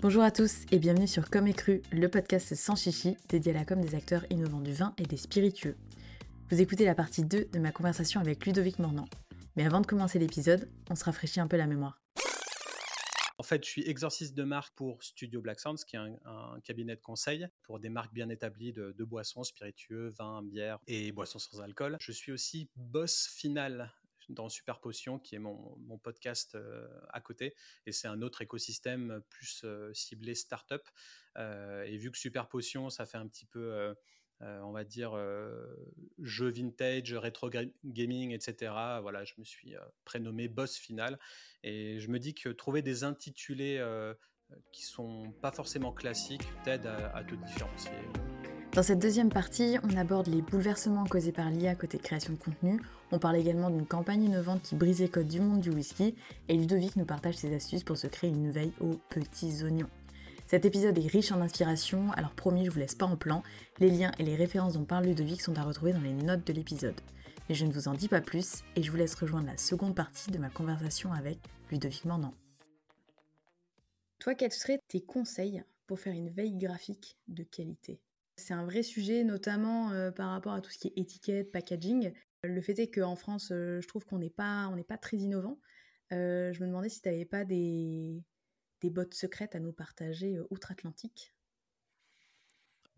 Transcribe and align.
Bonjour 0.00 0.22
à 0.22 0.30
tous 0.30 0.66
et 0.70 0.78
bienvenue 0.78 1.06
sur 1.06 1.30
Comme 1.30 1.46
et 1.46 1.54
Cru, 1.54 1.80
le 1.92 2.08
podcast 2.08 2.54
sans 2.54 2.76
chichi 2.76 3.16
dédié 3.28 3.54
à 3.54 3.58
la 3.58 3.64
com 3.64 3.80
des 3.80 3.94
acteurs 3.94 4.24
innovants 4.30 4.60
du 4.60 4.72
vin 4.72 4.94
et 4.98 5.04
des 5.04 5.16
spiritueux. 5.16 5.76
Vous 6.50 6.60
écoutez 6.60 6.84
la 6.84 6.94
partie 6.94 7.24
2 7.24 7.48
de 7.52 7.58
ma 7.58 7.72
conversation 7.72 8.20
avec 8.20 8.44
Ludovic 8.44 8.78
Mornant. 8.78 9.06
Mais 9.56 9.64
avant 9.64 9.80
de 9.80 9.86
commencer 9.86 10.18
l'épisode, 10.18 10.68
on 10.90 10.94
se 10.94 11.04
rafraîchit 11.04 11.40
un 11.40 11.46
peu 11.46 11.56
la 11.56 11.66
mémoire. 11.66 12.03
En 13.36 13.42
fait, 13.42 13.64
je 13.64 13.68
suis 13.68 13.82
exorciste 13.88 14.34
de 14.34 14.44
marque 14.44 14.74
pour 14.76 15.02
Studio 15.02 15.40
Black 15.40 15.58
Sounds, 15.58 15.84
qui 15.84 15.96
est 15.96 15.98
un, 15.98 16.60
cabinet 16.62 16.94
de 16.94 17.00
conseil 17.00 17.48
pour 17.62 17.80
des 17.80 17.88
marques 17.88 18.12
bien 18.12 18.28
établies 18.28 18.72
de, 18.72 19.04
boissons, 19.04 19.42
spiritueux, 19.42 20.10
vins, 20.16 20.42
bières 20.42 20.78
et 20.86 21.10
boissons 21.10 21.40
sans 21.40 21.60
alcool. 21.60 21.96
Je 22.00 22.12
suis 22.12 22.30
aussi 22.30 22.70
boss 22.76 23.26
final 23.26 23.92
dans 24.28 24.48
Super 24.48 24.80
Potion, 24.80 25.18
qui 25.18 25.34
est 25.34 25.40
mon, 25.40 25.98
podcast 26.02 26.54
euh, 26.54 26.88
à 27.10 27.20
côté. 27.20 27.54
Et 27.86 27.92
c'est 27.92 28.08
un 28.08 28.22
autre 28.22 28.40
écosystème 28.40 29.20
plus 29.28 29.62
euh, 29.64 29.92
ciblé 29.92 30.34
startup. 30.34 30.82
Euh, 31.36 31.82
et 31.84 31.96
vu 31.96 32.10
que 32.10 32.18
Super 32.18 32.48
Potion, 32.48 32.88
ça 32.88 33.04
fait 33.04 33.18
un 33.18 33.26
petit 33.26 33.46
peu 33.46 33.94
on 34.40 34.72
va 34.72 34.84
dire, 34.84 35.12
euh, 35.14 35.52
jeux 36.20 36.50
vintage, 36.50 37.14
rétro 37.14 37.50
gaming, 37.84 38.32
etc. 38.32 38.72
Voilà, 39.00 39.24
je 39.24 39.34
me 39.38 39.44
suis 39.44 39.74
euh, 39.74 39.80
prénommé 40.04 40.48
boss 40.48 40.76
final. 40.76 41.18
Et 41.62 42.00
je 42.00 42.08
me 42.08 42.18
dis 42.18 42.34
que 42.34 42.48
trouver 42.50 42.82
des 42.82 43.04
intitulés 43.04 43.82
qui 44.70 44.82
sont 44.82 45.32
pas 45.40 45.50
forcément 45.50 45.92
classiques 45.92 46.46
t'aide 46.62 46.86
à, 46.86 47.24
te 47.24 47.34
différencier. 47.34 47.92
Dans 48.72 48.82
cette 48.82 48.98
deuxième 48.98 49.30
partie, 49.30 49.78
on 49.82 49.96
aborde 49.96 50.26
les 50.26 50.42
bouleversements 50.42 51.06
causés 51.06 51.32
par 51.32 51.48
l'IA 51.48 51.74
côté 51.74 51.96
création 51.98 52.34
de 52.34 52.38
contenu. 52.38 52.80
On 53.12 53.18
parle 53.18 53.36
également 53.36 53.70
d'une 53.70 53.86
campagne 53.86 54.24
innovante 54.24 54.62
qui 54.62 54.74
brise 54.74 55.00
les 55.00 55.08
codes 55.08 55.28
du 55.28 55.40
monde 55.40 55.60
du 55.60 55.70
whisky. 55.70 56.16
Et 56.48 56.54
Ludovic 56.54 56.96
nous 56.96 57.06
partage 57.06 57.36
ses 57.36 57.54
astuces 57.54 57.84
pour 57.84 57.96
se 57.96 58.08
créer 58.08 58.30
une 58.30 58.50
veille 58.50 58.72
aux 58.80 58.98
petits 59.08 59.62
oignons. 59.62 59.88
Cet 60.54 60.66
épisode 60.66 60.96
est 60.96 61.08
riche 61.08 61.32
en 61.32 61.40
inspiration, 61.40 62.12
alors 62.12 62.30
promis, 62.30 62.64
je 62.64 62.70
vous 62.70 62.78
laisse 62.78 62.94
pas 62.94 63.06
en 63.06 63.16
plan. 63.16 63.42
Les 63.80 63.90
liens 63.90 64.12
et 64.20 64.22
les 64.22 64.36
références 64.36 64.74
dont 64.74 64.84
parle 64.84 65.06
Ludovic 65.06 65.42
sont 65.42 65.58
à 65.58 65.64
retrouver 65.64 65.92
dans 65.92 66.00
les 66.00 66.12
notes 66.12 66.46
de 66.46 66.52
l'épisode. 66.52 66.94
Mais 67.48 67.56
je 67.56 67.66
ne 67.66 67.72
vous 67.72 67.88
en 67.88 67.94
dis 67.94 68.06
pas 68.06 68.20
plus 68.20 68.62
et 68.76 68.82
je 68.84 68.88
vous 68.88 68.96
laisse 68.96 69.16
rejoindre 69.16 69.48
la 69.48 69.56
seconde 69.56 69.96
partie 69.96 70.30
de 70.30 70.38
ma 70.38 70.50
conversation 70.50 71.12
avec 71.12 71.38
Ludovic 71.72 72.04
Mornant. 72.04 72.34
Toi, 74.20 74.36
quels 74.36 74.52
seraient 74.52 74.78
tes 74.86 75.00
conseils 75.00 75.64
pour 75.88 75.98
faire 75.98 76.12
une 76.12 76.30
veille 76.30 76.56
graphique 76.56 77.18
de 77.26 77.42
qualité? 77.42 78.00
C'est 78.36 78.54
un 78.54 78.64
vrai 78.64 78.84
sujet, 78.84 79.24
notamment 79.24 79.90
euh, 79.90 80.12
par 80.12 80.30
rapport 80.30 80.52
à 80.52 80.60
tout 80.60 80.70
ce 80.70 80.78
qui 80.78 80.86
est 80.86 81.00
étiquette, 81.00 81.50
packaging. 81.50 82.12
Le 82.44 82.60
fait 82.60 82.78
est 82.78 82.94
qu'en 82.94 83.16
France, 83.16 83.48
euh, 83.50 83.80
je 83.80 83.88
trouve 83.88 84.04
qu'on 84.04 84.20
n'est 84.20 84.30
pas, 84.30 84.72
pas 84.86 84.98
très 84.98 85.16
innovant. 85.16 85.58
Euh, 86.12 86.52
je 86.52 86.60
me 86.60 86.68
demandais 86.68 86.90
si 86.90 87.00
tu 87.00 87.08
n'avais 87.08 87.24
pas 87.24 87.44
des, 87.44 88.22
des 88.84 88.90
bottes 88.90 89.14
secrètes 89.14 89.54
à 89.54 89.60
nous 89.60 89.72
partager 89.72 90.36
euh, 90.36 90.46
outre-Atlantique 90.50 91.32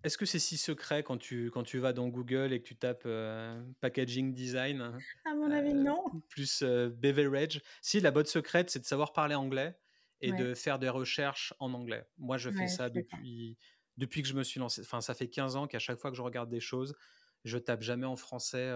Est-ce 0.03 0.19
que 0.19 0.27
c'est 0.27 0.41
si 0.41 0.57
secret 0.57 1.05
quand 1.05 1.17
tu, 1.17 1.49
quand 1.53 1.63
tu 1.63 1.79
vas 1.79 1.93
dans 1.93 2.09
Google 2.09 2.53
et 2.53 2.61
que 2.61 2.67
tu 2.67 2.75
tapes 2.75 3.05
euh, 3.07 3.63
packaging 3.81 4.35
design 4.35 4.99
À 5.25 5.35
mon 5.35 5.49
avis, 5.53 5.71
euh, 5.71 5.75
non. 5.75 6.03
Plus 6.29 6.65
beverage? 6.65 7.63
Si, 7.83 8.01
la 8.01 8.11
botte 8.11 8.27
secrète, 8.27 8.69
c'est 8.69 8.81
de 8.81 8.85
savoir 8.85 9.13
parler 9.13 9.37
anglais 9.37 9.79
et 10.21 10.33
de 10.33 10.55
faire 10.55 10.81
des 10.81 10.89
recherches 10.89 11.55
en 11.61 11.73
anglais. 11.73 12.05
Moi, 12.19 12.37
je 12.37 12.51
fais 12.51 12.67
ça 12.67 12.89
depuis, 12.89 13.57
depuis 13.97 14.23
que 14.23 14.29
je 14.29 14.35
me 14.35 14.43
suis 14.43 14.59
lancé. 14.59 14.81
Enfin, 14.81 15.01
ça 15.01 15.15
fait 15.15 15.29
15 15.29 15.55
ans 15.55 15.67
qu'à 15.69 15.79
chaque 15.79 16.01
fois 16.01 16.11
que 16.11 16.17
je 16.17 16.23
regarde 16.23 16.49
des 16.49 16.59
choses, 16.59 16.97
je 17.45 17.59
tape 17.59 17.83
jamais 17.83 18.07
en 18.07 18.17
français 18.17 18.71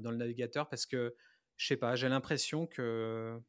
dans 0.00 0.10
le 0.10 0.16
navigateur 0.16 0.68
parce 0.68 0.84
que, 0.84 1.14
je 1.56 1.66
sais 1.68 1.76
pas, 1.76 1.94
j'ai 1.94 2.08
l'impression 2.08 2.66
que 2.66 3.40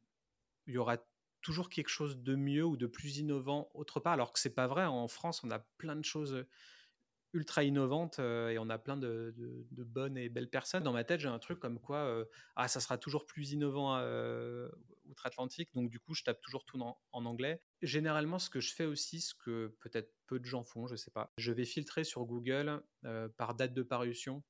il 0.66 0.74
y 0.74 0.78
aura 0.78 0.98
toujours 1.42 1.68
quelque 1.68 1.88
chose 1.88 2.18
de 2.18 2.34
mieux 2.34 2.64
ou 2.64 2.76
de 2.76 2.86
plus 2.86 3.18
innovant 3.18 3.70
autre 3.74 4.00
part, 4.00 4.14
alors 4.14 4.32
que 4.32 4.38
c'est 4.38 4.54
pas 4.54 4.66
vrai. 4.66 4.84
En 4.84 5.08
France, 5.08 5.42
on 5.44 5.50
a 5.50 5.58
plein 5.58 5.96
de 5.96 6.04
choses 6.04 6.46
ultra 7.34 7.64
innovantes 7.64 8.18
et 8.18 8.56
on 8.58 8.68
a 8.68 8.78
plein 8.78 8.96
de, 8.96 9.34
bonnes 9.70 10.16
et 10.16 10.28
belles 10.28 10.50
personnes. 10.50 10.82
Dans 10.82 10.92
ma 10.92 11.04
tête, 11.04 11.20
j'ai 11.20 11.28
un 11.28 11.38
truc 11.38 11.58
comme 11.58 11.80
quoi 11.80 12.26
ah, 12.56 12.68
ça 12.68 12.80
sera 12.80 12.98
toujours 12.98 13.26
plus 13.26 13.52
innovant 13.52 13.96
outre-Atlantique, 15.06 15.70
donc 15.74 15.90
du 15.90 15.98
coup, 15.98 16.14
je 16.14 16.22
tape 16.22 16.40
toujours 16.40 16.64
tout 16.64 16.80
en, 16.80 16.98
en, 17.12 17.24
anglais. 17.24 17.62
Généralement, 17.80 18.38
ce 18.38 18.50
que 18.50 18.60
je 18.60 18.74
fais 18.74 18.84
aussi, 18.84 19.20
ce 19.20 19.34
que 19.34 19.74
peut-être 19.80 20.14
peu 20.26 20.38
de 20.38 20.44
gens 20.44 20.62
font, 20.62 20.86
je 20.86 20.96
sais 20.96 21.10
pas, 21.10 21.32
je 21.36 21.52
vais 21.52 21.64
filtrer 21.64 22.04
sur 22.04 22.24
Google 22.24 22.82
par 23.36 23.54
date 23.54 23.74
de 23.74 23.82
parution. 23.82 24.42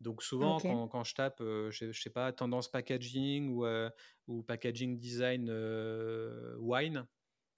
Donc 0.00 0.22
souvent, 0.22 0.58
quand, 0.60 1.04
je 1.04 1.14
tape, 1.14 1.38
je, 1.40 1.86
ne 1.86 1.92
sais 1.92 2.10
pas, 2.10 2.32
tendance 2.32 2.70
packaging 2.70 3.50
ou, 3.50 3.66
ou 4.26 4.42
packaging 4.42 4.98
design 4.98 5.50
wine 6.58 7.06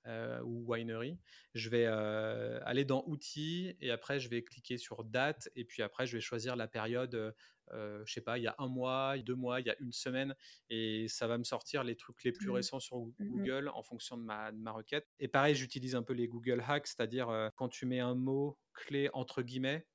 ou 0.07 0.65
winery, 0.67 1.19
je 1.55 1.69
vais 1.69 1.85
aller 1.85 2.85
dans 2.85 3.05
outils 3.07 3.77
et 3.81 3.91
après 3.91 4.19
je 4.21 4.29
vais 4.29 4.43
cliquer 4.43 4.79
sur 4.79 5.05
date 5.05 5.51
et 5.55 5.65
puis 5.65 5.83
après 5.83 6.07
je 6.07 6.17
vais 6.17 6.21
choisir 6.21 6.57
la 6.57 6.67
période, 6.67 7.35
je 7.73 8.11
sais 8.11 8.23
pas, 8.23 8.39
il 8.39 8.45
y 8.45 8.49
a 8.49 8.55
un 8.59 8.69
mois, 8.69 9.19
deux 9.19 9.35
mois, 9.35 9.61
il 9.61 9.67
y 9.67 9.71
a 9.71 9.77
une 9.79 9.93
semaine 9.93 10.35
et 10.71 11.09
ça 11.09 11.27
va 11.27 11.37
me 11.37 11.45
sortir 11.45 11.85
les 11.85 11.95
trucs 11.95 12.25
les 12.25 12.33
plus 12.33 12.49
mmh. 12.49 12.53
récents 12.53 12.81
sur 12.81 12.97
mmh 12.97 13.13
Google 13.21 13.69
en 13.75 13.83
fonction 13.83 14.17
de 14.17 14.23
ma, 14.23 14.51
de 14.51 14.57
ma 14.57 14.73
requête. 14.73 15.07
Et 15.19 15.29
pareil, 15.29 15.55
j'utilise 15.55 15.95
un 15.95 16.03
peu 16.03 16.15
les 16.15 16.27
Google 16.27 16.65
Hacks, 16.67 16.87
c'est-à-dire 16.87 17.51
quand 17.57 17.69
tu 17.69 17.85
mets 17.85 18.01
un 18.01 18.15
mot 18.15 18.59
clé 18.73 19.11
entre 19.13 19.43
guillemets, 19.43 19.87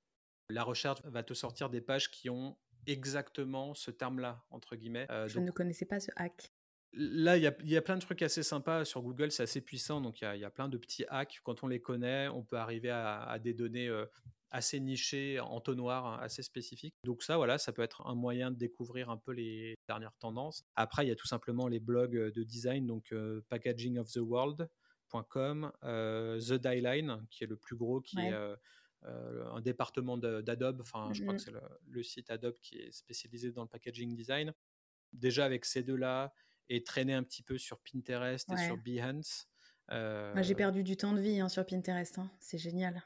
la 0.50 0.64
recherche 0.64 1.02
va 1.06 1.24
te 1.24 1.34
sortir 1.34 1.70
des 1.70 1.82
pages 1.82 2.12
qui 2.12 2.30
ont 2.30 2.58
exactement 2.88 3.74
ce 3.74 3.92
terme-là, 3.92 4.46
entre 4.52 4.76
guillemets. 4.76 5.08
Euh, 5.10 5.28
Je 5.28 5.40
ne 5.40 5.52
connaissais 5.52 5.86
pas 5.86 6.00
ce 6.00 6.12
hack. 6.16 6.52
Là, 6.98 7.36
il 7.36 7.44
y, 7.44 7.76
a 7.76 7.82
plein 7.82 7.98
de 7.98 8.02
trucs 8.02 8.22
assez 8.22 8.42
sympas 8.42 8.86
sur 8.86 9.02
Google, 9.02 9.30
c'est 9.30 9.44
assez 9.44 9.60
puissant, 9.60 10.00
donc 10.00 10.22
il 10.22 10.38
y, 10.38 10.46
a 10.46 10.50
plein 10.50 10.70
de 10.70 10.78
petits 10.78 11.04
hacks. 11.10 11.42
Quand 11.44 11.62
on 11.62 11.68
les 11.68 11.82
connaît, 11.82 12.30
on 12.30 12.42
peut 12.42 12.56
arriver 12.56 12.90
à, 12.90 13.38
des 13.38 13.54
données 13.54 13.90
euh, 13.90 14.06
assez 14.50 14.80
nichées, 14.80 15.42
entonnoirs, 15.42 16.06
hein, 16.06 16.20
assez 16.22 16.42
spécifiques. 16.42 16.96
Donc 17.04 17.22
ça, 17.22 17.36
voilà, 17.36 17.58
ça 17.58 17.74
peut 17.74 17.82
être 17.82 18.08
un 18.08 18.16
moyen 18.16 18.50
de 18.50 18.56
découvrir 18.56 19.10
un 19.10 19.18
peu 19.18 19.34
les 19.34 19.76
dernières 19.90 20.16
tendances. 20.20 20.64
Après, 20.78 21.06
il 21.06 21.10
y 21.10 21.12
a 21.12 21.16
tout 21.16 21.28
simplement 21.28 21.68
les 21.68 21.82
blogs 21.82 22.16
de 22.16 22.44
design, 22.44 22.88
donc 22.88 23.12
euh, 23.12 23.42
packagingoftheworld.com, 23.50 25.72
The 25.82 26.54
Dieline, 26.54 27.26
qui 27.30 27.44
est 27.44 27.48
le 27.48 27.58
plus 27.58 27.76
gros, 27.76 28.00
qui 28.00 28.20
est 28.20 28.32
euh, 28.32 28.56
un 29.06 29.62
département 29.62 30.18
d'Adobe, 30.18 30.82
enfin 30.82 31.10
je 31.14 31.22
crois 31.22 31.36
que 31.36 31.42
mmh 31.42 31.46
c'est 31.46 31.54
le, 31.88 32.04
site 32.04 32.32
Adobe 32.32 32.58
qui 32.62 32.78
est 32.78 32.92
spécialisé 32.92 33.52
dans 33.52 33.64
le 33.64 33.68
packaging 33.68 34.16
design. 34.16 34.54
Déjà 35.14 35.46
avec 35.46 35.66
ces 35.66 35.84
deux-là, 35.84 36.34
et 36.70 36.84
traîner 36.84 37.14
un 37.14 37.24
petit 37.24 37.44
peu 37.44 37.58
sur 37.58 37.80
Pinterest 37.80 38.50
et 38.52 38.58
sur 38.58 38.78
Behance. 38.78 39.48
Moi 39.90 40.42
j'ai 40.42 40.54
euh, 40.54 40.58
perdu 40.58 40.84
du 40.84 40.98
temps 40.98 41.14
de 41.14 41.22
vie 41.22 41.40
hein, 41.40 41.50
sur 41.50 41.66
Pinterest, 41.66 42.18
hein. 42.18 42.32
c'est 42.40 42.58
génial. 42.58 43.04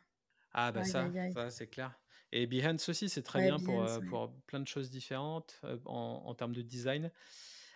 Ah 0.54 0.72
bah 0.72 0.84
ça, 0.84 1.10
ça 1.34 1.50
c'est 1.50 1.68
clair. 1.68 2.00
Et 2.32 2.48
Behance 2.48 2.88
aussi, 2.90 3.10
c'est 3.10 3.24
très 3.24 3.44
bien 3.44 3.58
pour, 3.60 3.84
euh, 3.84 4.00
pour, 4.02 4.34
plein 4.46 4.60
de 4.60 4.68
choses 4.68 4.90
différentes 4.90 5.60
en, 5.86 6.24
en, 6.26 6.36
termes 6.36 6.54
de 6.54 6.62
design. 6.62 7.12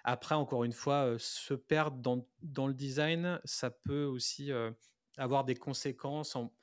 Après, 0.04 0.36
encore 0.36 0.64
une 0.64 0.74
fois, 0.74 1.16
se 1.18 1.54
perdre 1.54 1.98
dans, 1.98 2.28
dans, 2.42 2.68
le 2.68 2.74
design, 2.74 3.40
ça 3.46 3.72
peut 3.72 4.04
aussi 4.04 4.52
avoir 5.18 5.44
des 5.44 5.56
conséquences. 5.56 6.36
En 6.36 6.54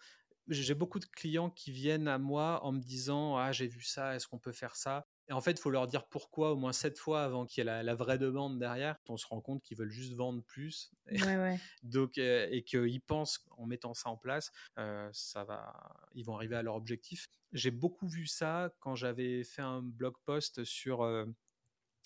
j'ai 0.51 0.75
beaucoup 0.75 0.99
de 0.99 1.07
clients 1.07 1.51
qui 1.51 1.73
viennent 1.73 2.09
à 2.09 2.19
moi 2.19 2.63
en 2.65 2.73
me 2.73 2.81
disant 2.81 3.37
ah 3.37 3.53
j'ai 3.53 3.67
vu 3.67 3.83
ça, 3.83 4.15
est-ce 4.15 4.29
qu'on 4.29 4.39
peut 4.39 4.53
faire 4.53 4.77
ça? 4.77 5.07
Et 5.29 5.33
en 5.33 5.41
fait, 5.41 5.53
il 5.53 5.61
faut 5.61 5.71
leur 5.71 5.87
dire 5.87 6.07
pourquoi 6.09 6.53
au 6.53 6.57
moins 6.57 6.73
sept 6.73 6.99
fois 6.99 7.23
avant 7.23 7.47
qu'il 7.47 7.65
y 7.65 7.69
ait 7.69 7.83
la, 7.85 7.95
vraie 7.95 8.19
demande 8.19 8.59
derrière. 8.59 8.97
On 9.09 9.17
se 9.17 9.27
rend 9.29 9.41
compte 9.41 9.63
qu'ils 9.63 9.77
veulent 9.77 9.91
juste 9.91 10.15
vendre 10.15 10.43
plus, 10.43 10.91
donc 11.85 12.19
euh, 12.19 12.49
et 12.51 12.65
qu'ils 12.65 13.01
pensent 13.01 13.47
en 13.57 13.67
mettant 13.67 13.95
ça 13.95 14.11
en 14.11 14.17
place, 14.17 14.51
euh, 14.79 15.09
ça 15.13 15.45
va, 15.45 15.73
ils 16.15 16.25
vont 16.25 16.35
arriver 16.35 16.57
à 16.57 16.63
leur 16.63 16.75
objectif. 16.75 17.29
J'ai 17.53 17.71
beaucoup 17.71 18.09
vu 18.09 18.27
ça 18.27 18.73
quand 18.81 18.97
j'avais 18.97 19.45
fait 19.45 19.63
un 19.63 19.83
blog 19.83 20.15
post 20.25 20.65
sur 20.65 21.03
euh, 21.03 21.27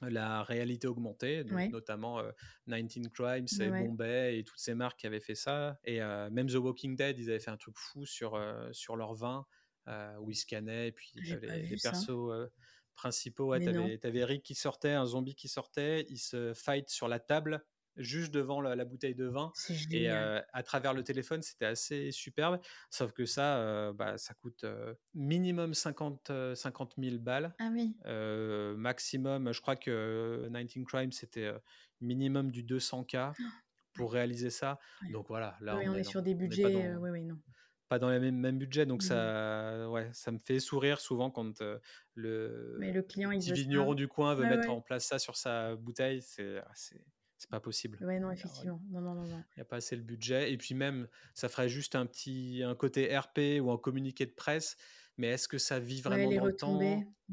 la 0.03 0.43
réalité 0.43 0.87
augmentée, 0.87 1.45
notamment 1.71 2.23
19 2.67 3.13
Crimes 3.13 3.47
et 3.61 3.69
Bombay 3.69 4.39
et 4.39 4.45
toutes 4.45 4.59
ces 4.59 4.75
marques 4.75 5.01
qui 5.01 5.07
avaient 5.07 5.21
fait 5.21 5.35
ça. 5.35 5.79
Et 5.85 6.01
même 6.31 6.49
The 6.49 6.57
Walking 6.57 6.97
Dead, 6.97 7.19
ils 7.19 7.31
avaient 7.31 7.41
fait 7.41 7.51
un 7.51 7.57
truc 7.57 7.77
fou 7.77 8.05
sur, 8.05 8.41
sur 8.73 8.97
leur 8.97 9.15
vin, 9.15 9.47
où 10.21 10.31
ils 10.31 10.37
scannaient, 10.37 10.89
et 10.89 10.93
puis 10.93 11.13
les, 11.15 11.77
persos 11.83 12.51
principaux. 12.95 13.57
tu 13.59 13.69
avais, 13.69 14.25
Rick 14.25 14.43
qui 14.43 14.55
sortait, 14.55 14.93
un 14.93 15.07
zombie 15.07 15.35
qui 15.35 15.49
sortait, 15.49 16.07
il 16.09 16.19
se 16.19 16.53
fight 16.55 16.89
sur 16.89 17.09
la 17.09 17.21
table 17.21 17.65
juste 17.97 18.33
devant 18.33 18.61
la, 18.61 18.85
bouteille 18.85 19.15
de 19.15 19.27
vin. 19.27 19.53
Et 19.91 20.09
à 20.09 20.63
travers 20.63 20.95
le 20.95 21.03
téléphone, 21.03 21.43
c'était 21.43 21.67
assez 21.67 22.11
superbe. 22.11 22.61
Sauf 22.91 23.13
que 23.13 23.27
ça, 23.27 23.93
bah, 23.93 24.19
ça 24.19 24.35
coûte 24.35 24.65
minimum 25.15 25.75
50, 25.75 26.33
50 26.55 26.95
000 26.99 27.19
balles. 27.19 27.55
Ah 27.59 27.71
oui. 27.73 27.95
maximum, 28.77 29.53
je 29.53 29.61
crois 29.61 29.77
que 29.77 30.49
19 30.51 30.85
Crimes, 30.87 31.13
c'était 31.13 31.53
minimum 32.01 32.51
du 32.51 32.63
200K 32.65 33.35
pour 33.95 34.13
réaliser 34.13 34.51
ça. 34.51 34.79
Donc 35.13 35.29
voilà, 35.29 35.57
là, 35.61 35.77
on, 35.77 35.95
est, 35.95 36.03
sur 36.03 36.23
des 36.23 36.35
budgets. 36.35 36.95
oui, 36.97 37.11
oui, 37.11 37.23
non. 37.25 37.39
pas 37.89 37.99
dans 37.99 38.11
les 38.11 38.19
mêmes, 38.19 38.37
mêmes 38.37 38.59
budgets. 38.59 38.87
Donc, 38.87 39.03
ça, 39.03 39.89
ouais, 39.89 40.11
ça 40.13 40.33
me 40.33 40.39
fait 40.39 40.61
sourire 40.61 41.01
souvent 41.01 41.31
quand 41.31 41.61
le, 42.15 42.77
le 42.79 43.03
client, 43.03 43.31
petit 43.31 43.53
vigneron 43.53 43.95
du 43.95 44.09
coin 44.09 44.35
veut 44.35 44.45
mettre 44.45 44.71
en 44.71 44.81
place 44.81 45.07
ça 45.07 45.19
sur 45.19 45.37
sa 45.37 45.77
bouteille. 45.77 46.23
C'est 46.23 46.61
c'est 47.45 47.51
pas 47.51 47.61
possible. 47.61 47.99
Ouais, 48.01 48.19
non, 48.19 48.31
effectivement. 48.31 48.81
Non, 48.91 49.03
non, 49.03 49.15
non, 49.17 49.25
Il 49.25 49.59
n'y 49.59 49.61
a 49.61 49.67
pas 49.67 49.77
assez 49.77 49.97
le 49.97 50.03
budget. 50.03 50.51
Et 50.51 50.57
puis 50.57 50.75
même, 50.75 51.09
ça 51.35 51.51
ferait 51.51 51.69
juste 51.69 51.95
un 51.95 52.07
petit 52.07 52.63
un 52.65 52.75
côté 52.75 53.15
RP 53.15 53.61
ou 53.61 53.71
un 53.71 53.77
communiqué 53.77 54.25
de 54.25 54.31
presse. 54.31 54.79
Mais 55.19 55.27
est-ce 55.27 55.47
que 55.47 55.59
ça 55.59 55.79
vit 55.79 56.01
vraiment 56.01 56.33
dans 56.33 56.47
le 56.47 56.57
temps? 56.57 56.81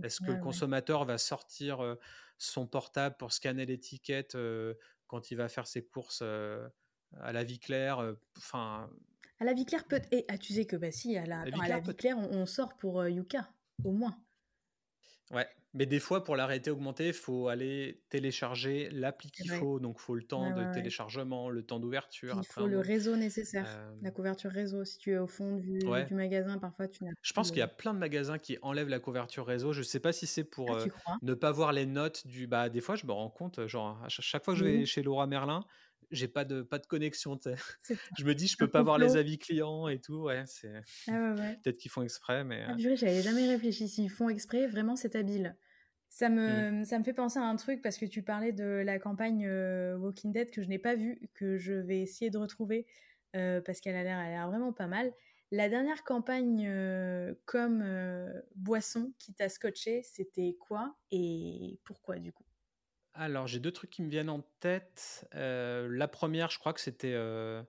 Est-ce 0.04 0.20
que 0.20 0.32
le 0.32 0.42
consommateur 0.42 1.06
va 1.06 1.18
sortir 1.18 1.98
son 2.38 2.68
portable 2.68 3.16
pour 3.18 3.32
scanner 3.32 3.66
l'étiquette 3.66 4.38
quand 5.08 5.32
il 5.32 5.36
va 5.36 5.48
faire 5.48 5.66
ses 5.66 5.82
courses 5.86 6.22
à 6.22 7.32
la 7.32 7.44
vie 7.46 7.60
claire 7.60 8.14
Enfin. 8.38 8.90
À 9.40 9.46
la 9.46 9.54
vie 9.54 9.66
claire, 9.66 9.86
peut. 9.86 10.02
Et 10.12 10.26
ah, 10.28 10.38
tu 10.38 10.52
sais 10.52 10.66
que 10.66 10.76
bah 10.76 10.92
si, 10.92 11.16
à 11.18 11.26
la, 11.26 11.40
à 11.40 11.68
la 11.70 11.80
vie 11.80 11.96
claire, 11.96 12.18
on, 12.18 12.46
sort 12.46 12.76
pour 12.76 13.08
Yuka, 13.08 13.50
au 13.86 13.94
moins. 13.94 14.22
Ouais, 15.32 15.48
mais 15.74 15.86
des 15.86 16.00
fois, 16.00 16.24
pour 16.24 16.36
l'arrêter 16.36 16.70
augmenter, 16.70 17.08
il 17.08 17.14
faut 17.14 17.48
aller 17.48 18.02
télécharger 18.10 18.90
l'appli 18.92 19.32
qu'il 19.32 19.50
faut. 19.52 19.80
Donc, 19.80 19.96
il 20.00 20.02
faut 20.02 20.16
le 20.16 20.24
temps 20.24 20.52
de 20.52 20.74
téléchargement, 20.74 21.50
le 21.50 21.64
temps 21.64 21.80
d'ouverture. 21.80 22.36
Il 22.38 22.46
faut 22.46 22.68
le 22.68 22.80
réseau 22.80 23.16
nécessaire, 23.16 23.68
la 24.02 24.12
couverture 24.12 24.52
réseau. 24.52 24.84
Si 24.84 24.98
tu 24.98 25.12
es 25.12 25.18
au 25.18 25.28
fond 25.28 25.56
du, 25.56 25.80
magasin, 26.12 26.58
parfois 26.58 26.88
tu 26.88 27.06
n'as 27.06 27.12
Je 27.22 27.34
pense 27.34 27.50
qu'il 27.50 27.60
y 27.60 27.64
a 27.64 27.68
plein 27.68 27.94
de 27.94 28.00
magasins 28.00 28.38
qui 28.38 28.58
enlèvent 28.62 28.90
la 28.90 29.00
couverture 29.00 29.46
réseau. 29.46 29.72
Je 29.72 29.80
ne 29.80 29.86
sais 29.86 30.00
pas 30.00 30.12
si 30.12 30.28
c'est 30.28 30.44
pour 30.44 30.78
ah, 31.06 31.18
ne 31.22 31.34
pas 31.34 31.52
voir 31.52 31.72
les 31.72 31.86
notes 31.86 32.28
du. 32.28 32.48
Bah, 32.48 32.70
des 32.70 32.82
fois, 32.82 32.96
je 32.96 33.06
me 33.06 33.14
rends 33.14 33.30
compte, 33.30 33.66
genre, 33.68 34.02
à 34.04 34.10
chaque 34.10 34.44
fois 34.44 34.54
que 34.54 34.60
je 34.60 34.66
vais 34.66 34.86
chez 34.86 35.04
Laura 35.04 35.26
Merlin, 35.28 35.64
j'ai 36.12 36.28
pas 36.28 36.46
de 36.46 36.62
pas 36.62 36.78
de 36.78 36.86
connexion. 36.86 37.40
Je 38.18 38.26
me 38.26 38.36
dis, 38.36 38.48
je 38.48 38.58
peux 38.58 38.70
pas 38.70 38.84
voir 38.84 38.98
les 38.98 39.18
avis 39.18 39.38
clients 39.38 39.88
et 39.88 40.00
tout. 40.00 40.24
Ouais, 40.24 40.44
c'est 40.46 40.82
ah 41.08 41.34
peut-être 41.64 41.78
qu'ils 41.78 41.92
font 41.92 42.02
exprès, 42.02 42.44
mais. 42.44 42.64
Ah, 42.68 42.76
j'avais 42.78 43.22
jamais 43.22 43.48
réfléchi. 43.48 43.88
S'ils 43.88 44.10
font 44.10 44.30
exprès, 44.30 44.68
vraiment, 44.68 44.96
c'est 44.96 45.16
habile. 45.16 45.56
Ça 46.10 46.28
me, 46.28 46.72
mmh. 46.72 46.86
ça 46.86 47.00
me 47.00 47.06
fait 47.06 47.14
penser 47.14 47.40
à 47.40 47.44
un 47.44 47.56
truc 47.56 47.82
parce 47.82 47.98
que 47.98 48.06
tu 48.06 48.22
parlais 48.22 48.52
de 48.52 48.66
la 48.66 49.00
campagne 49.00 49.50
Walking 49.96 50.34
Dead 50.34 50.52
que 50.52 50.62
je 50.62 50.68
n'ai 50.68 50.80
pas 50.80 50.96
vue, 50.96 51.30
que 51.34 51.58
je 51.58 51.74
vais 51.74 52.02
essayer 52.02 52.30
de 52.30 52.38
retrouver 52.38 52.86
parce 53.34 53.80
qu'elle 53.80 53.96
a 53.96 54.04
l'air 54.04 54.48
vraiment 54.50 54.74
pas 54.74 54.88
mal. 54.88 55.14
La 55.52 55.70
dernière 55.70 56.04
campagne 56.04 56.70
comme 57.46 57.84
boisson 58.56 59.14
qui 59.20 59.34
t'a 59.34 59.48
scotché, 59.48 60.02
c'était 60.04 60.58
quoi 60.60 60.98
et 61.12 61.80
pourquoi 61.86 62.20
du 62.20 62.34
coup? 62.34 62.44
Alors, 63.14 63.48
j'ai 63.48 63.60
deux 63.60 63.72
trucs 63.72 63.90
qui 63.90 64.02
me 64.02 64.10
viennent 64.10 64.30
en 64.30 64.42
tête. 64.60 65.28
Euh, 65.36 65.88
la 65.92 66.08
première, 66.08 66.50
je 66.50 66.60
crois 66.60 66.74
que 66.74 66.80
c'était 66.80 67.14
euh, 67.14 67.62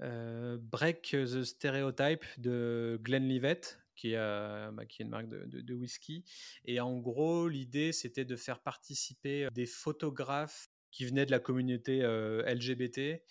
euh, 0.00 0.58
Break 0.60 1.10
the 1.10 1.42
Stereotype 1.42 2.24
de 2.38 2.98
Glenlivet, 3.02 3.60
qui, 3.96 4.14
bah, 4.14 4.72
qui 4.88 5.02
est 5.02 5.04
une 5.04 5.10
marque 5.10 5.28
de, 5.28 5.74
whisky. 5.74 6.24
Et 6.64 6.80
en 6.80 6.98
gros, 6.98 7.48
l'idée, 7.48 7.92
c'était 7.92 8.24
de 8.24 8.36
faire 8.36 8.60
participer 8.60 9.48
des 9.52 9.66
photographes 9.66 10.70
qui 10.92 11.04
venaient 11.04 11.26
de 11.26 11.30
la 11.30 11.40
communauté 11.40 12.00
LGBT. 12.00 13.22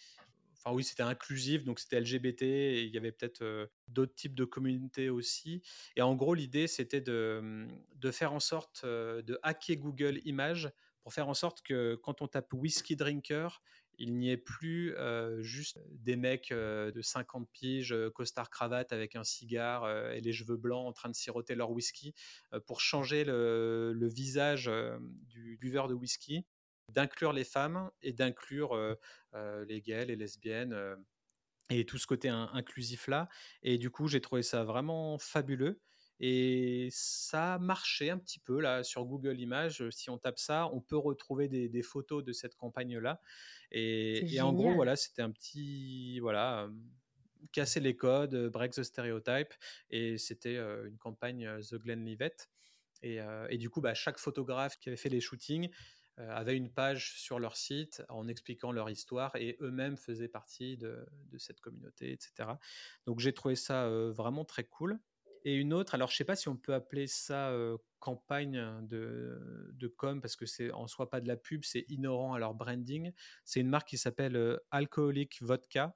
Enfin 0.57 0.75
oui, 0.75 0.83
c'était 0.83 1.03
inclusif, 1.03 1.63
donc 1.63 1.79
c'était 1.79 2.01
LGBT 2.01 2.41
et 2.41 2.83
il 2.83 2.93
y 2.93 2.97
avait 2.97 3.13
peut-être 3.13 3.69
d'autres 3.87 4.13
types 4.13 4.35
de 4.35 4.43
communautés 4.43 5.09
aussi. 5.09 5.61
Et 5.95 6.01
en 6.01 6.15
gros, 6.15 6.33
l'idée, 6.33 6.67
c'était 6.67 6.99
de, 6.99 7.65
de, 7.95 8.11
faire 8.11 8.33
en 8.33 8.41
sorte 8.41 8.85
de 8.85 9.39
hacker 9.41 9.77
Google 9.77 10.19
Images 10.25 10.69
pour 11.01 11.13
faire 11.13 11.29
en 11.29 11.33
sorte 11.33 11.61
que 11.61 11.95
quand 12.03 12.21
on 12.21 12.27
tape 12.27 12.53
whisky 12.53 12.95
drinker, 12.95 13.61
il 13.97 14.17
n'y 14.17 14.29
ait 14.31 14.37
plus 14.37 14.95
juste 15.41 15.79
des 15.89 16.15
mecs 16.15 16.51
de 16.51 17.01
50 17.01 17.49
piges, 17.51 17.95
costard 18.15 18.49
cravate 18.49 18.93
avec 18.93 19.15
un 19.15 19.25
cigare 19.25 19.89
et 20.11 20.21
les 20.21 20.31
cheveux 20.31 20.55
blancs 20.55 20.87
en 20.87 20.93
train 20.93 21.09
de 21.09 21.15
siroter 21.15 21.53
leur 21.55 21.71
whisky, 21.71 22.15
pour 22.65 22.79
changer 22.79 23.25
le, 23.25 24.07
visage 24.07 24.71
du 25.01 25.57
buveur 25.57 25.89
de 25.89 25.93
whisky, 25.93 26.45
d'inclure 26.87 27.33
les 27.33 27.43
femmes 27.43 27.91
et 28.01 28.13
d'inclure 28.13 28.77
les 29.33 29.81
gays, 29.81 30.05
les 30.05 30.15
lesbiennes 30.15 30.95
et 31.69 31.85
tout 31.85 31.97
ce 31.97 32.07
côté 32.07 32.29
inclusif 32.29 33.07
là. 33.07 33.29
Et 33.63 33.77
du 33.77 33.89
coup, 33.89 34.07
j'ai 34.07 34.21
trouvé 34.21 34.43
ça 34.43 34.63
vraiment 34.63 35.17
fabuleux. 35.19 35.81
Et 36.19 36.89
ça 36.91 37.55
a 37.55 37.59
marché 37.59 38.09
un 38.09 38.17
petit 38.17 38.39
peu 38.39 38.59
là 38.59 38.83
sur 38.83 39.05
Google 39.05 39.39
Images. 39.39 39.89
Si 39.89 40.09
on 40.09 40.17
tape 40.17 40.39
ça, 40.39 40.69
on 40.73 40.81
peut 40.81 40.97
retrouver 40.97 41.47
des, 41.47 41.81
photos 41.81 42.23
de 42.23 42.33
cette 42.33 42.55
campagne-là. 42.55 43.21
Et, 43.71 44.41
en 44.41 44.53
gros, 44.53 44.73
voilà, 44.73 44.95
c'était 44.95 45.21
un 45.21 45.31
petit, 45.31 46.19
voilà, 46.19 46.69
casser 47.53 47.79
les 47.79 47.95
codes, 47.95 48.49
break 48.49 48.73
the 48.73 48.83
stereotype. 48.83 49.53
Et 49.89 50.17
c'était 50.17 50.57
une 50.57 50.97
campagne 50.97 51.49
The 51.61 51.75
Glenlivet. 51.75 52.35
Et, 53.01 53.19
et 53.49 53.57
du 53.57 53.69
coup, 53.69 53.79
bah, 53.79 53.93
chaque 53.93 54.17
photographe 54.17 54.77
qui 54.77 54.89
avait 54.89 54.97
fait 54.97 55.09
les 55.09 55.21
shootings 55.21 55.69
avait 56.17 56.57
une 56.57 56.69
page 56.69 57.13
sur 57.17 57.39
leur 57.39 57.55
site 57.55 58.03
en 58.09 58.27
expliquant 58.27 58.73
leur 58.73 58.89
histoire 58.89 59.33
et 59.37 59.55
eux-mêmes 59.61 59.95
faisaient 59.95 60.27
partie 60.27 60.75
de, 60.75 61.07
de, 61.31 61.37
cette 61.37 61.61
communauté, 61.61 62.11
etc. 62.11 62.49
Donc 63.05 63.21
j'ai 63.21 63.31
trouvé 63.31 63.55
ça 63.55 63.87
vraiment 63.89 64.43
très 64.43 64.65
cool. 64.65 64.99
Et 65.45 65.55
une 65.55 65.73
autre, 65.73 65.95
alors 65.95 66.09
je 66.09 66.15
sais 66.15 66.25
pas 66.25 66.35
si 66.35 66.49
on 66.49 66.55
peut 66.55 66.73
appeler 66.73 67.07
ça 67.07 67.53
campagne 67.99 68.61
de, 68.87 69.71
de, 69.73 69.87
com 69.87 70.21
parce 70.21 70.35
que 70.35 70.45
c'est 70.45 70.71
en 70.71 70.87
soi 70.87 71.09
pas 71.09 71.21
de 71.21 71.27
la 71.27 71.37
pub, 71.37 71.63
c'est 71.63 71.85
inhérent 71.89 72.33
à 72.33 72.39
leur 72.39 72.53
branding. 72.53 73.11
C'est 73.45 73.59
une 73.59 73.69
marque 73.69 73.89
qui 73.89 73.97
s'appelle 73.97 74.59
Alcoholic 74.71 75.41
Vodka. 75.41 75.95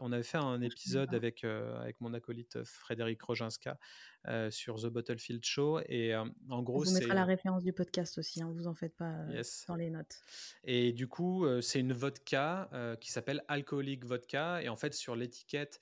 On 0.00 0.12
avait 0.12 0.22
fait 0.22 0.38
un 0.38 0.60
épisode 0.60 1.14
avec, 1.14 1.44
avec 1.44 2.00
mon 2.00 2.14
acolyte 2.14 2.62
Frédéric 2.64 3.22
Roginska 3.22 3.78
sur 4.50 4.80
The 4.80 4.86
Bottlefield 4.86 5.44
Show. 5.44 5.80
Et 5.88 6.14
en 6.16 6.62
gros, 6.62 6.84
mettra 6.90 7.14
la 7.14 7.24
référence 7.24 7.62
du 7.62 7.72
podcast 7.72 8.18
aussi, 8.18 8.42
hein, 8.42 8.50
vous 8.54 8.66
en 8.66 8.74
faites 8.74 8.96
pas 8.96 9.26
dans 9.68 9.76
les 9.76 9.90
notes. 9.90 10.20
Et 10.64 10.92
du 10.92 11.06
coup, 11.06 11.46
c'est 11.60 11.80
une 11.80 11.92
vodka 11.92 12.68
qui 13.00 13.12
s'appelle 13.12 13.44
Alcoholic 13.48 14.04
Vodka. 14.04 14.62
Et 14.62 14.68
en 14.68 14.76
fait, 14.76 14.94
sur 14.94 15.16
l'étiquette, 15.16 15.80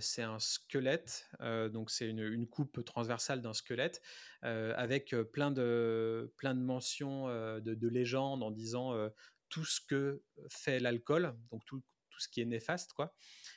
c'est 0.00 0.22
un 0.22 0.38
squelette. 0.38 1.28
donc, 1.72 1.90
c'est 1.90 2.08
une, 2.08 2.20
une, 2.20 2.46
coupe 2.46 2.84
transversale 2.84 3.42
d'un 3.42 3.52
squelette 3.52 4.00
avec 4.42 5.14
plein, 5.32 5.50
de, 5.50 6.32
plein 6.36 6.54
de 6.54 6.60
mentions 6.60 7.28
de, 7.28 7.74
de 7.74 7.88
légendes 7.88 8.42
en 8.42 8.50
disant 8.50 8.94
tout 9.48 9.64
ce 9.64 9.80
que 9.80 10.22
fait 10.48 10.80
l'alcool, 10.80 11.34
donc 11.50 11.64
tout, 11.66 11.82
tout 12.16 12.22
ce 12.22 12.28
qui 12.28 12.40
est 12.40 12.46
néfaste, 12.46 12.94
quoi. 12.94 13.14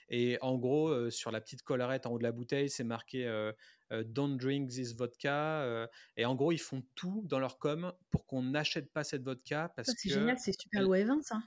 Et 0.09 0.37
en 0.41 0.57
gros, 0.57 1.09
sur 1.09 1.31
la 1.31 1.39
petite 1.39 1.61
collerette 1.61 2.05
en 2.05 2.11
haut 2.11 2.17
de 2.17 2.23
la 2.23 2.33
bouteille, 2.33 2.69
c'est 2.69 2.83
marqué 2.83 3.51
Don't 3.91 4.37
drink 4.37 4.69
this 4.69 4.93
vodka. 4.95 5.87
et 6.17 6.25
en 6.25 6.35
gros, 6.35 6.51
ils 6.51 6.59
font 6.59 6.83
tout 6.95 7.21
dans 7.25 7.39
leur 7.39 7.57
com 7.57 7.93
pour 8.09 8.25
qu'on 8.25 8.43
n'achète 8.43 8.91
pas 8.91 9.03
cette 9.03 9.23
vodka 9.23 9.71
parce 9.75 9.91
C'est 9.95 10.09
génial, 10.09 10.37
c'est 10.37 10.59
super 10.59 10.81
loi 10.81 11.03
20 11.03 11.23
ça. 11.23 11.41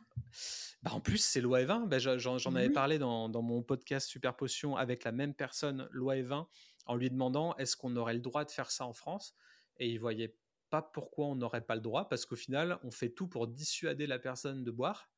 Bah, 0.83 0.93
en 0.95 1.01
plus, 1.01 1.19
c'est 1.19 1.41
loi 1.41 1.65
20 1.65 1.87
bah, 1.87 1.99
j'en 1.99 2.55
avais 2.55 2.71
parlé 2.71 2.99
dans, 2.99 3.29
dans, 3.29 3.43
mon 3.43 3.63
podcast 3.63 4.09
Super 4.09 4.35
Potion 4.37 4.77
avec 4.77 5.05
la 5.05 5.13
même 5.13 5.35
personne, 5.35 5.89
loi 5.91 6.23
20 6.23 6.49
en 6.87 6.97
lui 6.97 7.11
demandant 7.11 7.55
est-ce 7.57 7.77
qu'on 7.77 7.97
aurait 7.97 8.15
le 8.15 8.21
droit 8.21 8.45
de 8.45 8.51
faire 8.51 8.71
ça 8.71 8.87
en 8.87 8.93
France? 8.93 9.35
Et 9.79 9.89
il 9.89 9.99
voyait 9.99 10.35
pas 10.71 10.83
pourquoi 10.83 11.27
on 11.27 11.37
n'aurait 11.37 11.65
pas 11.65 11.75
le 11.75 11.81
droit 11.81 12.09
parce 12.09 12.25
qu'au 12.25 12.37
final, 12.37 12.79
on 12.83 12.91
fait 12.91 13.11
tout 13.11 13.29
pour 13.29 13.47
dissuader 13.47 14.07
la 14.07 14.19
personne 14.19 14.65
de 14.65 14.71
boire. 14.71 15.11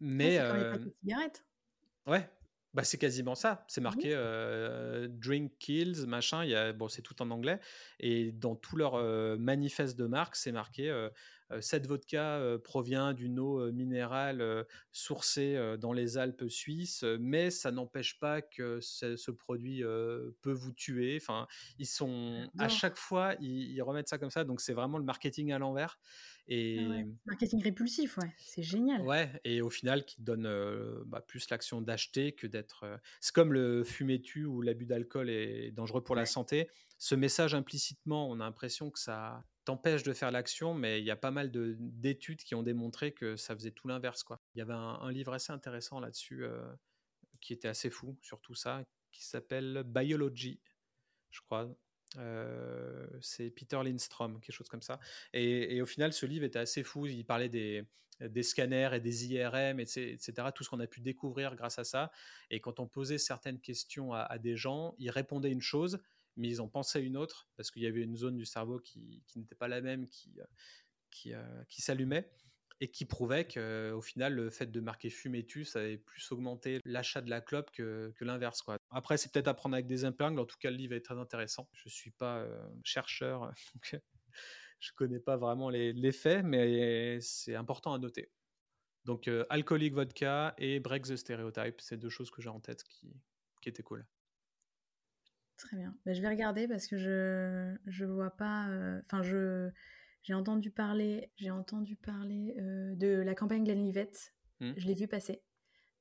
Mais. 0.00 0.38
Ouais, 2.06 2.30
bah, 2.74 2.84
c'est 2.84 2.98
quasiment 2.98 3.34
ça. 3.34 3.64
C'est 3.68 3.80
marqué 3.80 4.14
Drink 5.08 5.52
Kills, 5.58 6.06
machin. 6.06 6.44
Il 6.44 6.50
y 6.50 6.54
a, 6.54 6.72
bon, 6.72 6.88
c'est 6.88 7.02
tout 7.02 7.20
en 7.22 7.30
anglais. 7.30 7.58
Et 8.00 8.32
dans 8.32 8.54
tout 8.54 8.76
leur 8.76 8.98
manifeste 9.38 9.98
de 9.98 10.06
marque, 10.06 10.36
c'est 10.36 10.52
marqué 10.52 11.08
cette 11.60 11.86
vodka 11.86 12.40
provient 12.64 13.12
d'une 13.12 13.38
eau 13.38 13.70
minérale 13.72 14.66
sourcée 14.92 15.76
dans 15.80 15.92
les 15.92 16.18
Alpes 16.18 16.48
suisses, 16.48 17.04
mais 17.20 17.50
ça 17.50 17.70
n'empêche 17.70 18.18
pas 18.18 18.42
que 18.42 18.80
ce, 18.80 19.30
produit 19.30 19.82
peut 20.42 20.52
vous 20.52 20.72
tuer. 20.72 21.18
Enfin, 21.20 21.46
ils 21.78 21.86
sont 21.86 22.48
à 22.58 22.68
chaque 22.68 22.96
fois, 22.96 23.34
ils, 23.40 23.80
remettent 23.82 24.08
ça 24.08 24.18
comme 24.18 24.30
ça. 24.30 24.44
Donc, 24.44 24.60
c'est 24.60 24.72
vraiment 24.72 24.98
le 24.98 25.04
marketing 25.04 25.52
à 25.52 25.58
l'envers. 25.58 25.98
Ah 26.48 26.52
et 26.52 27.06
marketing 27.26 27.62
répulsif, 27.62 28.18
ouais, 28.18 28.32
c'est 28.38 28.62
génial. 28.62 29.02
Ouais, 29.02 29.40
et 29.44 29.62
au 29.62 29.70
final, 29.70 30.04
qui 30.04 30.22
donne 30.22 30.48
bah, 31.06 31.20
plus 31.20 31.48
l'action 31.50 31.80
d'acheter 31.80 32.32
que 32.32 32.46
d'être. 32.46 32.84
C'est 33.20 33.34
comme 33.34 33.52
le 33.52 33.84
fumer 33.84 34.20
tu 34.20 34.44
ou 34.44 34.62
l'abus 34.62 34.86
d'alcool 34.86 35.30
est 35.30 35.70
dangereux 35.72 36.02
pour 36.02 36.14
la 36.14 36.26
santé. 36.26 36.68
Ce 36.98 37.14
message 37.14 37.54
implicitement, 37.54 38.28
on 38.30 38.40
a 38.40 38.44
l'impression 38.44 38.90
que 38.90 38.98
ça 38.98 39.44
t'empêche 39.66 40.02
de 40.02 40.14
faire 40.14 40.30
l'action, 40.30 40.72
mais 40.72 41.00
il 41.00 41.04
y 41.04 41.10
a 41.10 41.16
pas 41.16 41.30
mal 41.30 41.50
d'études 41.52 42.42
qui 42.42 42.54
ont 42.54 42.62
démontré 42.62 43.12
que 43.12 43.36
ça 43.36 43.54
faisait 43.54 43.72
tout 43.72 43.88
l'inverse. 43.88 44.22
Quoi. 44.22 44.40
Il 44.54 44.58
y 44.58 44.62
avait 44.62 44.72
un, 44.72 45.10
livre 45.10 45.34
assez 45.34 45.52
intéressant 45.52 46.00
là-dessus 46.00 46.44
qui 47.40 47.52
était 47.52 47.68
assez 47.68 47.90
fou 47.90 48.16
sur 48.22 48.40
tout 48.40 48.54
ça, 48.54 48.82
qui 49.12 49.24
s'appelle 49.24 49.82
Biology, 49.84 50.60
je 51.30 51.40
crois, 51.40 51.68
c'est 53.20 53.50
Peter 53.50 53.80
Lindstrom, 53.82 54.40
quelque 54.40 54.54
chose 54.54 54.68
comme 54.68 54.82
ça. 54.82 54.98
Et, 55.32 55.82
au 55.82 55.86
final, 55.86 56.12
ce 56.12 56.26
livre 56.26 56.44
était 56.44 56.58
assez 56.58 56.82
fou. 56.82 57.06
Il 57.06 57.24
parlait 57.26 57.48
des, 57.48 57.84
des 58.20 58.42
scanners 58.42 58.90
et 58.94 59.00
des 59.00 59.26
IRM, 59.26 59.80
etc., 59.80 60.32
tout 60.54 60.64
ce 60.64 60.70
qu'on 60.70 60.80
a 60.80 60.86
pu 60.86 61.00
découvrir 61.00 61.54
grâce 61.56 61.78
à 61.78 61.84
ça. 61.84 62.10
Et 62.50 62.60
quand 62.60 62.80
on 62.80 62.86
posait 62.86 63.18
certaines 63.18 63.60
questions 63.60 64.12
à, 64.12 64.38
des 64.38 64.56
gens, 64.56 64.94
ils 64.98 65.10
répondaient 65.10 65.52
une 65.52 65.62
chose, 65.62 65.98
mais 66.36 66.48
ils 66.48 66.60
en 66.60 66.68
pensaient 66.68 67.02
une 67.02 67.16
autre, 67.16 67.48
parce 67.56 67.70
qu'il 67.70 67.82
y 67.82 67.86
avait 67.86 68.02
une 68.02 68.16
zone 68.16 68.36
du 68.36 68.46
cerveau 68.46 68.78
qui, 68.78 69.22
n'était 69.36 69.54
pas 69.54 69.68
la 69.68 69.80
même, 69.80 70.08
qui, 70.08 70.38
qui, 71.10 71.32
qui 71.68 71.82
s'allumait 71.82 72.30
et 72.80 72.88
qui 72.88 73.06
prouvait 73.06 73.46
qu'au 73.46 74.02
final, 74.02 74.34
le 74.34 74.50
fait 74.50 74.66
de 74.66 74.80
marquer 74.80 75.08
fumetu, 75.08 75.64
ça 75.64 75.80
avait 75.80 75.96
plus 75.96 76.30
augmenté 76.32 76.80
l'achat 76.84 77.22
de 77.22 77.30
la 77.30 77.40
clope 77.40 77.70
que, 77.70 78.12
l'inverse. 78.20 78.62
Après, 78.90 79.16
c'est 79.16 79.32
peut-être 79.32 79.48
à 79.48 79.54
prendre 79.54 79.74
avec 79.74 79.86
des 79.86 80.04
épingles. 80.04 80.38
En 80.38 80.44
tout 80.44 80.58
cas, 80.58 80.70
le 80.70 80.76
livre 80.76 80.94
est 80.94 81.00
très 81.00 81.18
intéressant. 81.18 81.68
Je 81.72 81.88
ne 81.88 81.90
suis 81.90 82.10
pas 82.10 82.38
euh, 82.38 82.68
chercheur, 82.84 83.52
donc 83.74 84.00
je 84.78 84.92
ne 84.92 84.94
connais 84.96 85.20
pas 85.20 85.36
vraiment 85.36 85.70
les, 85.70 86.12
faits, 86.12 86.44
mais 86.44 87.18
c'est 87.20 87.54
important 87.54 87.94
à 87.94 87.98
noter. 87.98 88.30
Donc, 89.04 89.28
euh, 89.28 89.46
Vodka 89.92 90.54
et 90.58 90.80
Break 90.80 91.04
the 91.04 91.16
Stereotype, 91.16 91.80
c'est 91.80 91.96
deux 91.96 92.10
choses 92.10 92.30
que 92.30 92.42
j'ai 92.42 92.50
en 92.50 92.60
tête 92.60 92.82
qui, 92.84 93.14
qui 93.62 93.68
étaient 93.68 93.84
cool. 93.84 94.04
Très 95.56 95.76
bien. 95.76 95.94
Bah, 96.04 96.12
je 96.12 96.20
vais 96.20 96.28
regarder 96.28 96.68
parce 96.68 96.86
que 96.86 96.98
je 96.98 98.02
ne 98.02 98.06
vois 98.06 98.30
pas. 98.30 98.68
Euh, 98.68 99.00
enfin, 99.06 99.22
je 99.22 99.70
j'ai 100.22 100.34
entendu 100.34 100.70
parler, 100.70 101.30
j'ai 101.36 101.50
entendu 101.50 101.94
parler 101.94 102.56
euh, 102.58 102.94
de 102.96 103.08
la 103.08 103.34
campagne 103.34 103.64
Glenlivet. 103.64 104.10
Mmh. 104.60 104.72
Je 104.76 104.86
l'ai 104.86 104.94
vu 104.94 105.06
passer. 105.06 105.42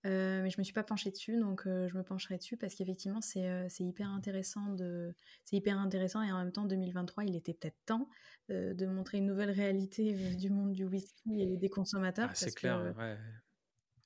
Euh, 0.05 0.43
mais 0.43 0.49
je 0.49 0.59
me 0.59 0.63
suis 0.63 0.73
pas 0.73 0.83
penchée 0.83 1.09
dessus, 1.09 1.39
donc 1.39 1.63
je 1.65 1.97
me 1.97 2.03
pencherai 2.03 2.37
dessus 2.37 2.57
parce 2.57 2.75
qu'effectivement 2.75 3.21
c'est 3.21 3.67
hyper 3.79 4.07
intéressant 4.09 4.69
de 4.73 5.15
c'est 5.45 5.55
hyper 5.55 5.79
intéressant 5.79 6.21
et 6.21 6.31
en 6.31 6.37
même 6.37 6.51
temps 6.51 6.65
2023 6.65 7.23
il 7.23 7.35
était 7.35 7.55
peut-être 7.55 7.77
temps 7.87 8.07
de 8.49 8.85
montrer 8.85 9.17
une 9.17 9.25
nouvelle 9.25 9.49
réalité 9.49 10.13
du 10.35 10.51
monde 10.51 10.73
du 10.73 10.85
whisky 10.85 11.41
et 11.41 11.57
des 11.57 11.69
consommateurs. 11.69 12.29
Ah, 12.29 12.35
c'est 12.35 12.53
clair. 12.53 12.93
Ouais. 12.95 13.17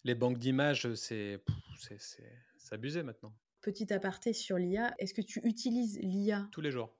Les 0.05 0.15
banques 0.15 0.37
d'images 0.37 0.93
c'est 0.93 1.43
c'est 1.77 2.23
abusé 2.71 3.03
maintenant. 3.03 3.33
Petit 3.61 3.91
aparté 3.91 4.33
sur 4.33 4.57
l'IA, 4.57 4.93
est-ce 4.99 5.13
que 5.13 5.21
tu 5.21 5.41
utilises 5.43 5.99
l'IA 6.01 6.47
tous 6.51 6.61
les 6.61 6.71
jours 6.71 6.95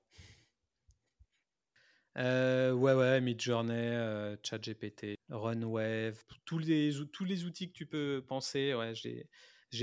euh, 2.18 2.72
ouais, 2.72 2.92
ouais, 2.92 3.20
Midjourney, 3.20 3.72
euh, 3.72 4.36
ChatGPT, 4.42 5.14
Runwave, 5.28 6.22
tous 6.44 6.58
les, 6.58 6.92
tous 7.12 7.24
les 7.24 7.44
outils 7.44 7.68
que 7.68 7.72
tu 7.72 7.86
peux 7.86 8.24
penser, 8.26 8.74
ouais, 8.74 8.94
je 8.94 9.24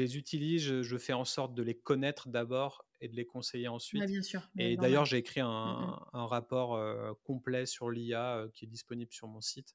les 0.02 0.18
utilise, 0.18 0.82
je, 0.82 0.98
fais 0.98 1.14
en 1.14 1.24
sorte 1.24 1.54
de 1.54 1.64
les 1.64 1.76
connaître 1.76 2.28
d'abord 2.28 2.86
et 3.00 3.08
de 3.08 3.16
les 3.16 3.26
conseiller 3.26 3.70
ensuite. 3.70 4.06
bien 4.06 4.22
sûr. 4.22 4.50
Et 4.58 4.76
d'ailleurs, 4.76 5.06
j'ai 5.06 5.18
écrit 5.18 5.40
un, 5.40 5.48
mmh 5.48 6.00
un 6.14 6.26
rapport 6.26 6.76
euh, 6.76 7.14
complet 7.24 7.66
sur 7.66 7.90
l'IA 7.90 8.48
qui 8.54 8.66
est 8.66 8.68
disponible 8.68 9.14
sur 9.14 9.28
mon 9.28 9.42
site. 9.42 9.74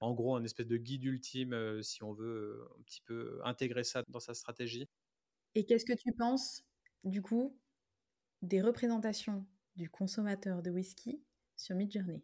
En 0.00 0.12
gros, 0.12 0.34
un 0.34 0.42
espèce 0.42 0.66
de 0.66 0.76
guide 0.76 1.04
ultime 1.04 1.82
si 1.82 2.02
on 2.02 2.12
veut 2.12 2.66
un 2.78 2.82
petit 2.82 3.02
peu 3.02 3.40
intégrer 3.44 3.84
ça 3.84 4.02
dans 4.08 4.20
sa 4.20 4.34
stratégie. 4.34 4.88
Et 5.54 5.64
qu'est-ce 5.64 5.84
que 5.84 5.92
tu 5.92 6.12
penses, 6.12 6.64
du 7.04 7.20
coup, 7.20 7.58
des 8.40 8.62
représentations 8.62 9.46
du 9.76 9.90
consommateur 9.90 10.62
de 10.62 10.70
whisky 10.70 11.22
sur 11.56 11.76
Midjourney? 11.76 12.22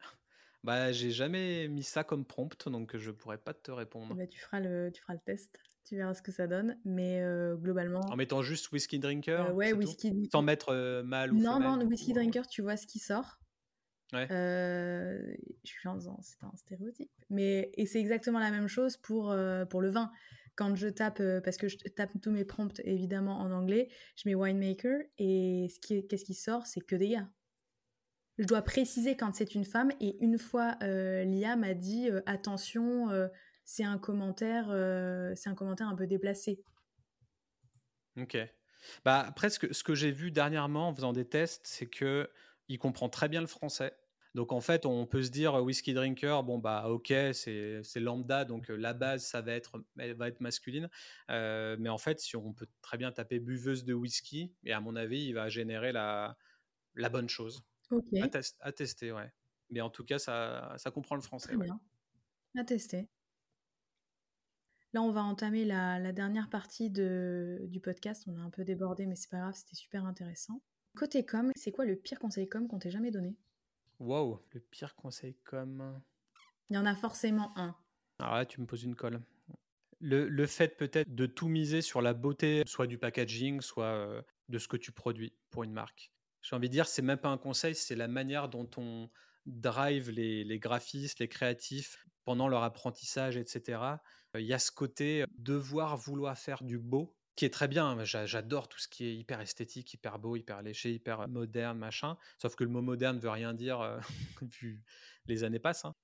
Bah, 0.64 0.92
j'ai 0.92 1.10
jamais 1.10 1.66
mis 1.66 1.82
ça 1.82 2.04
comme 2.04 2.24
prompt, 2.24 2.68
donc 2.68 2.96
je 2.96 3.10
pourrais 3.10 3.38
pas 3.38 3.52
te 3.52 3.72
répondre. 3.72 4.14
Bah, 4.14 4.28
tu, 4.28 4.38
feras 4.38 4.60
le, 4.60 4.92
tu 4.92 5.00
feras 5.02 5.14
le 5.14 5.20
test, 5.24 5.58
tu 5.84 5.96
verras 5.96 6.14
ce 6.14 6.22
que 6.22 6.30
ça 6.30 6.46
donne, 6.46 6.78
mais 6.84 7.20
euh, 7.20 7.56
globalement... 7.56 7.98
En 7.98 8.14
mettant 8.14 8.42
juste 8.42 8.70
Whisky 8.70 9.00
Drinker 9.00 9.46
euh, 9.46 9.52
Ouais, 9.54 9.72
Whisky... 9.72 10.28
Sans 10.30 10.42
mettre 10.42 10.68
euh, 10.68 11.02
mal 11.02 11.32
ou 11.32 11.40
Non, 11.40 11.58
non, 11.58 11.84
Whisky 11.84 12.12
Drinker, 12.12 12.46
tu 12.46 12.62
vois 12.62 12.76
ce 12.76 12.86
qui 12.86 13.00
sort. 13.00 13.40
Ouais. 14.12 14.28
je 14.30 15.34
suis 15.64 15.88
en 15.88 15.96
disant, 15.96 16.20
c'est 16.20 16.44
un 16.44 16.54
stéréotype. 16.54 17.10
Mais, 17.28 17.72
et 17.74 17.86
c'est 17.86 17.98
exactement 17.98 18.38
la 18.38 18.52
même 18.52 18.68
chose 18.68 18.98
pour, 18.98 19.34
pour 19.68 19.80
le 19.80 19.90
vin 19.90 20.12
quand 20.56 20.74
je 20.76 20.88
tape, 20.88 21.22
parce 21.44 21.56
que 21.56 21.68
je 21.68 21.76
tape 21.76 22.10
tous 22.20 22.30
mes 22.30 22.44
prompts 22.44 22.80
évidemment 22.84 23.40
en 23.40 23.50
anglais, 23.52 23.88
je 24.16 24.28
mets 24.28 24.34
winemaker 24.34 25.00
et 25.18 25.68
ce 25.72 25.80
qui 25.80 26.06
qu'est-ce 26.06 26.24
qui 26.24 26.34
sort 26.34 26.66
C'est 26.66 26.80
que 26.80 26.96
des 26.96 27.10
gars 27.10 27.28
je 28.38 28.46
dois 28.46 28.62
préciser 28.62 29.16
quand 29.16 29.34
c'est 29.34 29.54
une 29.54 29.64
femme. 29.64 29.92
Et 30.00 30.16
une 30.22 30.38
fois, 30.38 30.76
euh, 30.82 31.24
Lia 31.24 31.56
m'a 31.56 31.74
dit 31.74 32.10
euh, 32.10 32.20
attention, 32.26 33.10
euh, 33.10 33.28
c'est 33.64 33.84
un 33.84 33.98
commentaire, 33.98 34.66
c'est 35.36 35.48
un 35.48 35.54
commentaire 35.54 35.88
un 35.88 35.94
peu 35.94 36.06
déplacé. 36.06 36.62
Ok. 38.18 38.36
Bah 39.04 39.20
après, 39.20 39.48
ce 39.50 39.58
que, 39.58 39.94
j'ai 39.94 40.10
vu 40.10 40.32
dernièrement 40.32 40.88
en 40.88 40.94
faisant 40.94 41.12
des 41.12 41.24
tests, 41.24 41.62
c'est 41.64 41.86
que 41.86 42.28
il 42.68 42.78
comprend 42.78 43.08
très 43.08 43.28
bien 43.28 43.40
le 43.40 43.46
français. 43.46 43.94
Donc 44.34 44.52
en 44.52 44.60
fait, 44.60 44.86
on 44.86 45.06
peut 45.06 45.22
se 45.22 45.30
dire 45.30 45.54
whisky 45.54 45.92
drinker, 45.92 46.42
bon 46.42 46.58
bah 46.58 46.88
ok, 46.88 47.12
c'est 47.32 47.82
lambda, 47.96 48.44
donc 48.44 48.68
la 48.68 48.94
base 48.94 49.24
ça 49.24 49.42
va 49.42 49.52
être, 49.52 49.84
va 49.96 50.28
être 50.28 50.40
masculine. 50.40 50.88
mais 51.28 51.88
en 51.88 51.98
fait, 51.98 52.18
si 52.20 52.36
on 52.36 52.52
peut 52.52 52.68
très 52.80 52.96
bien 52.96 53.12
taper 53.12 53.40
buveuse 53.40 53.84
de 53.84 53.92
whisky, 53.92 54.54
et 54.64 54.72
à 54.72 54.80
mon 54.80 54.96
avis, 54.96 55.26
il 55.26 55.34
va 55.34 55.48
générer 55.48 55.92
la, 55.92 56.36
la 56.94 57.08
bonne 57.08 57.28
chose. 57.28 57.62
À, 58.60 58.72
tester, 58.72 59.12
ouais. 59.12 59.30
Mais 59.70 59.80
en 59.80 59.90
tout 59.90 60.04
cas, 60.04 60.18
ça, 60.18 60.74
ça 60.78 60.90
comprend 60.90 61.14
le 61.14 61.22
français. 61.22 61.56
Bien. 61.56 61.80
À 62.56 62.64
tester. 62.64 63.08
Là, 64.94 65.02
on 65.02 65.10
va 65.10 65.22
entamer 65.22 65.64
la, 65.64 66.12
dernière 66.12 66.50
partie 66.50 66.90
de, 66.90 67.60
du 67.68 67.80
podcast. 67.80 68.24
On 68.26 68.36
a 68.36 68.40
un 68.40 68.50
peu 68.50 68.64
débordé, 68.64 69.06
mais 69.06 69.16
c'est 69.16 69.30
pas 69.30 69.38
grave, 69.38 69.54
c'était 69.54 69.76
super 69.76 70.04
intéressant. 70.04 70.62
Côté 70.94 71.24
com, 71.24 71.50
c'est 71.56 71.72
quoi 71.72 71.86
le 71.86 71.96
pire 71.96 72.18
conseil 72.18 72.48
com 72.48 72.68
qu'on 72.68 72.78
t'ait 72.78 72.90
jamais 72.90 73.10
donné? 73.10 73.34
Wow, 73.98 74.40
le 74.52 74.60
pire 74.60 74.94
conseil 74.94 75.36
com. 75.44 76.00
Il 76.70 76.76
y 76.76 76.78
en 76.78 76.86
a 76.86 76.94
forcément 76.94 77.56
un. 77.56 77.76
Alors 78.18 78.34
là, 78.34 78.46
tu 78.46 78.60
me 78.60 78.66
poses 78.66 78.84
une 78.84 78.96
colle. 78.96 79.20
Le, 80.00 80.28
le 80.28 80.46
fait 80.46 80.76
peut-être 80.76 81.14
de 81.14 81.26
tout 81.26 81.48
miser 81.48 81.82
sur 81.82 82.02
la 82.02 82.12
beauté, 82.12 82.62
soit 82.66 82.86
du 82.86 82.98
packaging, 82.98 83.60
soit 83.60 83.84
euh, 83.84 84.22
de 84.48 84.58
ce 84.58 84.68
que 84.68 84.76
tu 84.76 84.90
produis 84.90 85.32
pour 85.50 85.62
une 85.62 85.72
marque. 85.72 86.12
J'ai 86.42 86.56
envie 86.56 86.68
de 86.68 86.72
dire, 86.72 86.88
c'est 86.88 87.02
même 87.02 87.18
pas 87.18 87.28
un 87.28 87.38
conseil, 87.38 87.74
c'est 87.74 87.94
la 87.94 88.08
manière 88.08 88.48
dont 88.48 88.68
on 88.76 89.08
drive 89.46 90.10
les, 90.10 90.58
graphistes, 90.58 91.20
les 91.20 91.28
créatifs 91.28 92.06
pendant 92.24 92.48
leur 92.48 92.62
apprentissage, 92.62 93.36
etc. 93.36 93.80
Il 94.34 94.46
y 94.46 94.52
a 94.52 94.58
ce 94.58 94.70
côté 94.70 95.24
devoir 95.36 95.96
vouloir 95.96 96.36
faire 96.36 96.62
du 96.62 96.78
beau 96.78 97.16
qui 97.36 97.44
est 97.44 97.50
très 97.50 97.68
bien. 97.68 97.96
J'adore 98.04 98.68
tout 98.68 98.78
ce 98.78 98.88
qui 98.88 99.06
est 99.06 99.14
hyper 99.14 99.40
esthétique, 99.40 99.92
hyper 99.94 100.18
beau, 100.18 100.36
hyper 100.36 100.62
léché, 100.62 100.92
hyper 100.92 101.28
moderne, 101.28 101.78
machin. 101.78 102.16
Sauf 102.38 102.54
que 102.54 102.64
le 102.64 102.70
mot 102.70 102.82
moderne 102.82 103.18
veut 103.18 103.30
rien 103.30 103.54
dire 103.54 103.80
euh, 103.80 103.98
vu 104.60 104.82
les 105.26 105.44
années 105.44 105.58
passent. 105.58 105.84
Hein. 105.84 105.94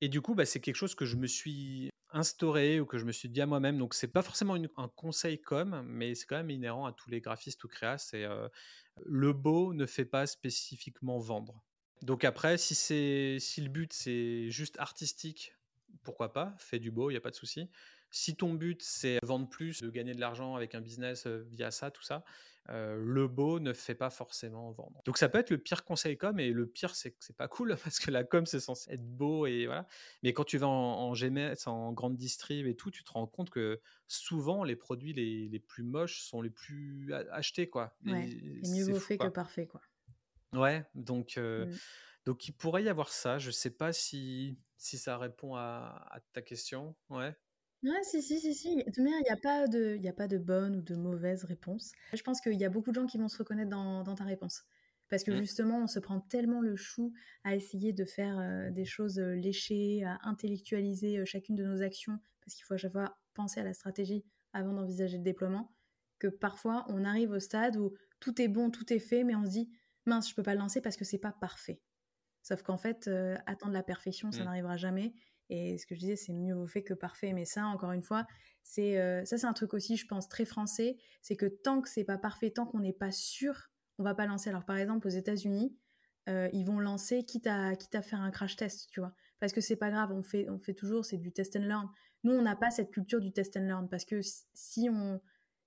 Et 0.00 0.08
du 0.08 0.20
coup, 0.20 0.34
bah, 0.34 0.46
c'est 0.46 0.60
quelque 0.60 0.76
chose 0.76 0.94
que 0.94 1.04
je 1.04 1.16
me 1.16 1.26
suis 1.26 1.90
instauré 2.10 2.80
ou 2.80 2.86
que 2.86 2.98
je 2.98 3.04
me 3.04 3.12
suis 3.12 3.28
dit 3.28 3.40
à 3.40 3.46
moi-même. 3.46 3.78
Donc, 3.78 3.94
c'est 3.94 4.08
pas 4.08 4.22
forcément 4.22 4.54
un 4.54 4.88
conseil 4.88 5.40
comme, 5.40 5.82
mais 5.82 6.14
c'est 6.14 6.26
quand 6.26 6.36
même 6.36 6.50
inhérent 6.50 6.86
à 6.86 6.92
tous 6.92 7.10
les 7.10 7.20
graphistes 7.20 7.62
ou 7.64 7.68
créas. 7.68 7.98
C'est 7.98 8.24
euh, 8.24 8.48
le 9.04 9.32
beau 9.32 9.74
ne 9.74 9.86
fait 9.86 10.04
pas 10.04 10.26
spécifiquement 10.26 11.18
vendre. 11.18 11.62
Donc 12.02 12.24
après, 12.24 12.58
si 12.58 12.74
c'est 12.74 13.38
si 13.40 13.60
le 13.60 13.68
but 13.68 13.92
c'est 13.92 14.50
juste 14.50 14.78
artistique, 14.78 15.54
pourquoi 16.04 16.32
pas, 16.32 16.54
fais 16.58 16.78
du 16.78 16.90
beau, 16.90 17.10
il 17.10 17.14
y 17.14 17.16
a 17.16 17.20
pas 17.20 17.30
de 17.30 17.34
souci. 17.34 17.68
Si 18.10 18.36
ton 18.36 18.54
but 18.54 18.82
c'est 18.82 19.18
vendre 19.22 19.48
plus, 19.48 19.82
de 19.82 19.90
gagner 19.90 20.14
de 20.14 20.20
l'argent 20.20 20.54
avec 20.56 20.74
un 20.74 20.80
business 20.80 21.26
via 21.26 21.70
ça, 21.70 21.90
tout 21.90 22.02
ça, 22.02 22.24
euh, 22.70 23.02
le 23.02 23.28
beau 23.28 23.60
ne 23.60 23.72
fait 23.72 23.94
pas 23.94 24.10
forcément 24.10 24.70
vendre. 24.72 25.00
Donc 25.06 25.16
ça 25.16 25.30
peut 25.30 25.38
être 25.38 25.48
le 25.48 25.56
pire 25.56 25.84
conseil 25.84 26.18
com, 26.18 26.38
et 26.38 26.50
le 26.50 26.66
pire 26.66 26.94
c'est 26.94 27.12
que 27.12 27.16
c'est 27.20 27.36
pas 27.36 27.48
cool 27.48 27.76
parce 27.84 27.98
que 27.98 28.10
la 28.10 28.24
com 28.24 28.44
c'est 28.44 28.60
censé 28.60 28.92
être 28.92 29.06
beau 29.06 29.46
et 29.46 29.66
voilà. 29.66 29.86
Mais 30.22 30.34
quand 30.34 30.44
tu 30.44 30.58
vas 30.58 30.68
en, 30.68 31.08
en 31.08 31.14
GMS, 31.14 31.66
en 31.66 31.92
grande 31.92 32.16
distrib 32.16 32.66
et 32.66 32.74
tout, 32.74 32.90
tu 32.90 33.04
te 33.04 33.12
rends 33.12 33.26
compte 33.26 33.48
que 33.48 33.80
souvent 34.06 34.64
les 34.64 34.76
produits 34.76 35.14
les, 35.14 35.48
les 35.48 35.58
plus 35.58 35.82
moches 35.82 36.20
sont 36.20 36.42
les 36.42 36.50
plus 36.50 37.10
achetés 37.30 37.70
quoi. 37.70 37.96
Ouais, 38.04 38.28
et, 38.28 38.68
mieux 38.68 38.84
vaut 38.84 39.00
fait 39.00 39.16
que 39.16 39.28
parfait 39.28 39.66
quoi. 39.66 39.80
Ouais, 40.52 40.84
donc 40.94 41.38
euh, 41.38 41.66
mmh. 41.66 41.78
donc 42.26 42.48
il 42.48 42.52
pourrait 42.52 42.84
y 42.84 42.90
avoir 42.90 43.08
ça. 43.08 43.38
Je 43.38 43.50
sais 43.50 43.70
pas 43.70 43.94
si 43.94 44.58
si 44.76 44.98
ça 44.98 45.16
répond 45.16 45.54
à, 45.54 46.06
à 46.10 46.20
ta 46.34 46.42
question. 46.42 46.94
Ouais. 47.08 47.34
Ouais, 47.84 48.02
si, 48.02 48.22
si, 48.22 48.40
si, 48.40 48.54
si. 48.54 48.76
De 48.76 48.82
toute 48.82 48.98
manière, 48.98 49.20
il 49.20 49.24
n'y 49.24 49.30
a 49.30 49.36
pas 49.36 49.68
de, 49.68 49.96
il 49.96 50.08
a 50.08 50.12
pas 50.12 50.26
de 50.26 50.38
bonne 50.38 50.76
ou 50.76 50.82
de 50.82 50.96
mauvaise 50.96 51.44
réponse. 51.44 51.92
Je 52.12 52.22
pense 52.22 52.40
qu'il 52.40 52.54
y 52.54 52.64
a 52.64 52.70
beaucoup 52.70 52.90
de 52.90 52.96
gens 52.96 53.06
qui 53.06 53.18
vont 53.18 53.28
se 53.28 53.38
reconnaître 53.38 53.70
dans, 53.70 54.14
ta 54.16 54.24
réponse. 54.24 54.64
Parce 55.08 55.22
que 55.22 55.30
mmh. 55.30 55.38
justement, 55.38 55.82
on 55.84 55.86
se 55.86 56.00
prend 56.00 56.20
tellement 56.20 56.60
le 56.60 56.74
chou 56.76 57.12
à 57.44 57.54
essayer 57.54 57.92
de 57.92 58.04
faire 58.04 58.38
euh, 58.38 58.70
des 58.70 58.84
choses 58.84 59.18
léchées, 59.18 60.04
à 60.04 60.18
intellectualiser 60.24 61.18
euh, 61.18 61.24
chacune 61.24 61.54
de 61.54 61.64
nos 61.64 61.82
actions, 61.82 62.18
parce 62.44 62.54
qu'il 62.54 62.64
faut 62.64 62.74
à 62.74 62.78
chaque 62.78 62.92
fois 62.92 63.16
penser 63.32 63.60
à 63.60 63.64
la 63.64 63.72
stratégie 63.72 64.24
avant 64.52 64.72
d'envisager 64.72 65.16
le 65.16 65.22
déploiement, 65.22 65.72
que 66.18 66.26
parfois 66.26 66.84
on 66.88 67.04
arrive 67.04 67.30
au 67.30 67.40
stade 67.40 67.76
où 67.76 67.94
tout 68.20 68.42
est 68.42 68.48
bon, 68.48 68.70
tout 68.70 68.92
est 68.92 68.98
fait, 68.98 69.22
mais 69.22 69.36
on 69.36 69.44
se 69.44 69.50
dit 69.50 69.70
mince, 70.04 70.28
je 70.28 70.34
peux 70.34 70.42
pas 70.42 70.54
le 70.54 70.60
lancer 70.60 70.80
parce 70.80 70.96
que 70.96 71.04
c'est 71.04 71.18
pas 71.18 71.32
parfait. 71.32 71.80
Sauf 72.42 72.62
qu'en 72.62 72.78
fait, 72.78 73.08
attendre 73.46 73.72
la 73.72 73.82
perfection, 73.82 74.32
ça 74.32 74.40
mmh. 74.40 74.44
n'arrivera 74.44 74.76
jamais. 74.76 75.14
Et 75.50 75.78
ce 75.78 75.86
que 75.86 75.94
je 75.94 76.00
disais, 76.00 76.16
c'est 76.16 76.32
mieux 76.32 76.54
vaut 76.54 76.66
fait 76.66 76.82
que 76.82 76.94
parfait. 76.94 77.32
Mais 77.32 77.44
ça, 77.44 77.66
encore 77.66 77.92
une 77.92 78.02
fois, 78.02 78.26
c'est 78.62 78.98
euh, 78.98 79.24
ça, 79.24 79.38
c'est 79.38 79.46
un 79.46 79.52
truc 79.52 79.74
aussi, 79.74 79.96
je 79.96 80.06
pense, 80.06 80.28
très 80.28 80.44
français. 80.44 80.96
C'est 81.22 81.36
que 81.36 81.46
tant 81.46 81.80
que 81.80 81.88
c'est 81.88 82.04
pas 82.04 82.18
parfait, 82.18 82.50
tant 82.50 82.66
qu'on 82.66 82.80
n'est 82.80 82.92
pas 82.92 83.10
sûr, 83.10 83.70
on 83.98 84.04
va 84.04 84.14
pas 84.14 84.26
lancer. 84.26 84.50
Alors 84.50 84.64
par 84.64 84.76
exemple, 84.76 85.06
aux 85.06 85.10
États-Unis, 85.10 85.76
euh, 86.28 86.48
ils 86.52 86.66
vont 86.66 86.78
lancer 86.78 87.24
quitte 87.24 87.46
à, 87.46 87.74
quitte 87.76 87.94
à 87.94 88.02
faire 88.02 88.20
un 88.20 88.30
crash 88.30 88.56
test, 88.56 88.88
tu 88.90 89.00
vois. 89.00 89.14
Parce 89.40 89.52
que 89.52 89.60
c'est 89.60 89.76
pas 89.76 89.90
grave, 89.90 90.12
on 90.12 90.22
fait, 90.22 90.48
on 90.50 90.58
fait 90.58 90.74
toujours, 90.74 91.04
c'est 91.04 91.16
du 91.16 91.32
test 91.32 91.56
and 91.56 91.60
learn. 91.60 91.88
Nous, 92.24 92.32
on 92.32 92.42
n'a 92.42 92.56
pas 92.56 92.70
cette 92.70 92.90
culture 92.90 93.20
du 93.20 93.32
test 93.32 93.56
and 93.56 93.62
learn 93.62 93.88
parce 93.88 94.04
que 94.04 94.20
si 94.52 94.88
on, 94.90 95.20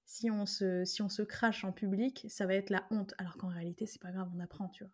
si 0.05 0.29
on, 0.29 0.45
se, 0.45 0.83
si 0.85 1.01
on 1.01 1.09
se 1.09 1.21
crache 1.23 1.63
en 1.63 1.71
public, 1.71 2.25
ça 2.29 2.45
va 2.45 2.53
être 2.53 2.69
la 2.69 2.85
honte. 2.91 3.13
Alors 3.17 3.37
qu'en 3.37 3.47
réalité, 3.47 3.85
c'est 3.85 4.01
pas 4.01 4.11
grave, 4.11 4.29
on 4.35 4.39
apprend, 4.39 4.69
tu 4.69 4.83
vois. 4.83 4.91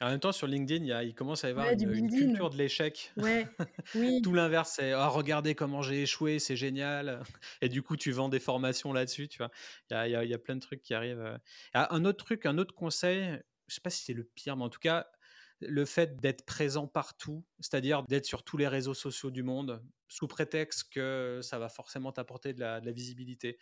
En 0.00 0.10
même 0.10 0.20
temps, 0.20 0.32
sur 0.32 0.46
LinkedIn, 0.46 0.84
il, 0.84 0.88
y 0.88 0.92
a, 0.92 1.02
il 1.04 1.14
commence 1.14 1.44
à 1.44 1.48
y 1.48 1.50
avoir 1.52 1.70
une, 1.70 2.10
culture 2.10 2.50
de 2.50 2.56
l'échec. 2.56 3.12
Ouais, 3.16 3.48
oui. 3.94 4.20
Tout 4.22 4.34
l'inverse, 4.34 4.74
c'est 4.76 4.94
oh, 4.94 5.08
regardez 5.08 5.54
comment 5.54 5.80
j'ai 5.80 6.02
échoué, 6.02 6.38
c'est 6.38 6.56
génial. 6.56 7.22
Et 7.62 7.70
du 7.70 7.82
coup, 7.82 7.96
tu 7.96 8.12
vends 8.12 8.28
des 8.28 8.40
formations 8.40 8.92
là-dessus, 8.92 9.28
tu 9.28 9.38
vois. 9.38 9.50
Il 9.90 9.94
y 9.94 9.96
a, 10.14 10.24
il 10.24 10.30
y 10.30 10.34
a, 10.34 10.38
plein 10.38 10.56
de 10.56 10.60
trucs 10.60 10.82
qui 10.82 10.92
arrivent. 10.92 11.20
Euh. 11.20 11.38
Ah, 11.72 11.94
un 11.94 12.04
autre 12.04 12.24
truc, 12.24 12.44
un 12.44 12.58
autre 12.58 12.74
conseil, 12.74 13.40
je 13.68 13.74
sais 13.74 13.80
pas 13.80 13.90
si 13.90 14.04
c'est 14.04 14.12
le 14.12 14.24
pire, 14.24 14.56
mais 14.56 14.64
en 14.64 14.68
tout 14.68 14.80
cas, 14.80 15.06
le 15.60 15.84
fait 15.84 16.20
d'être 16.20 16.44
présent 16.44 16.86
partout, 16.86 17.44
c'est-à-dire 17.60 18.02
d'être 18.04 18.26
sur 18.26 18.42
tous 18.42 18.56
les 18.56 18.68
réseaux 18.68 18.94
sociaux 18.94 19.30
du 19.30 19.42
monde, 19.42 19.82
sous 20.08 20.28
prétexte 20.28 20.92
que 20.92 21.40
ça 21.42 21.58
va 21.58 21.68
forcément 21.68 22.12
t'apporter 22.12 22.52
de 22.52 22.60
la, 22.60 22.80
visibilité. 22.80 23.58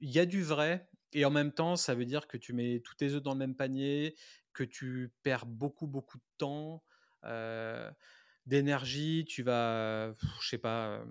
Il 0.00 0.10
y 0.10 0.18
a 0.18 0.26
du 0.26 0.42
vrai, 0.42 0.88
et 1.12 1.24
en 1.24 1.30
même 1.30 1.52
temps, 1.52 1.76
ça 1.76 1.94
veut 1.94 2.04
dire 2.04 2.26
que 2.26 2.36
tu 2.36 2.52
mets 2.52 2.80
tous 2.80 2.94
tes 2.94 3.12
œufs 3.12 3.22
dans 3.22 3.32
le 3.32 3.38
même 3.38 3.56
panier, 3.56 4.16
que 4.52 4.64
tu 4.64 5.12
perds 5.22 5.46
beaucoup, 5.46 5.86
beaucoup 5.86 6.18
de 6.18 6.24
temps, 6.38 6.82
euh, 7.24 7.90
d'énergie, 8.46 9.24
tu 9.28 9.42
vas, 9.42 10.14
je 10.40 10.48
sais 10.48 10.58
pas, 10.58 11.04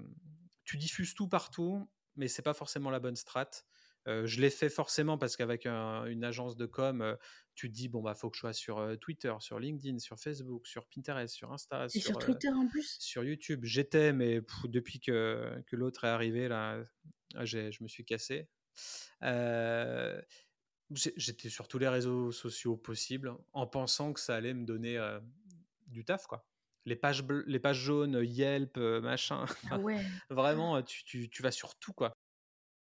tu 0.63 0.77
diffuses 0.77 1.13
tout 1.13 1.27
partout, 1.27 1.89
mais 2.15 2.27
c'est 2.27 2.41
pas 2.41 2.53
forcément 2.53 2.89
la 2.89 2.99
bonne 2.99 3.15
strate. 3.15 3.65
Euh, 4.07 4.27
je 4.27 4.39
l'ai 4.39 4.51
fait 4.51 4.69
forcément 4.69 5.17
parce 5.17 5.35
qu'avec 5.35 5.65
une 5.65 6.23
agence 6.23 6.57
de 6.57 6.67
com, 6.67 7.01
euh, 7.01 7.15
tu 7.55 7.69
te 7.69 7.73
dis 7.73 7.89
bon 7.89 8.03
bah 8.03 8.13
faut 8.13 8.29
que 8.29 8.35
je 8.35 8.41
sois 8.41 8.53
sur 8.53 8.77
euh, 8.77 8.95
Twitter, 8.95 9.33
sur 9.39 9.59
LinkedIn, 9.59 9.97
sur 9.97 10.19
Facebook, 10.19 10.67
sur 10.67 10.85
Pinterest, 10.85 11.33
sur 11.33 11.51
Insta, 11.51 11.87
Et 11.93 11.99
sur, 11.99 12.17
Twitter 12.19 12.49
en 12.49 12.67
plus? 12.67 12.97
Sur 12.99 13.23
YouTube, 13.23 13.61
j'étais 13.63 14.13
mais 14.13 14.41
depuis 14.65 14.99
que, 14.99 15.59
que 15.65 15.75
l'autre 15.75 16.03
est 16.03 16.09
arrivé 16.09 16.47
là, 16.47 16.83
je 17.41 17.81
me 17.81 17.87
suis 17.87 18.05
cassé. 18.05 18.47
J'étais 20.91 21.49
sur 21.49 21.67
tous 21.67 21.79
les 21.79 21.87
réseaux 21.87 22.31
sociaux 22.31 22.77
possibles 22.77 23.35
en 23.53 23.67
pensant 23.67 24.13
que 24.13 24.19
ça 24.19 24.35
allait 24.35 24.53
me 24.53 24.65
donner 24.65 24.99
du 25.87 26.05
taf 26.05 26.27
quoi 26.27 26.45
les 26.85 26.95
pages, 26.95 27.23
les 27.47 27.59
pages 27.59 27.79
jaunes, 27.79 28.19
Yelp, 28.23 28.77
machin. 28.77 29.45
Ah 29.71 29.79
ouais. 29.79 30.05
Vraiment, 30.29 30.81
tu, 30.83 31.03
tu, 31.03 31.29
tu, 31.29 31.41
vas 31.41 31.51
sur 31.51 31.75
tout, 31.75 31.93
quoi. 31.93 32.13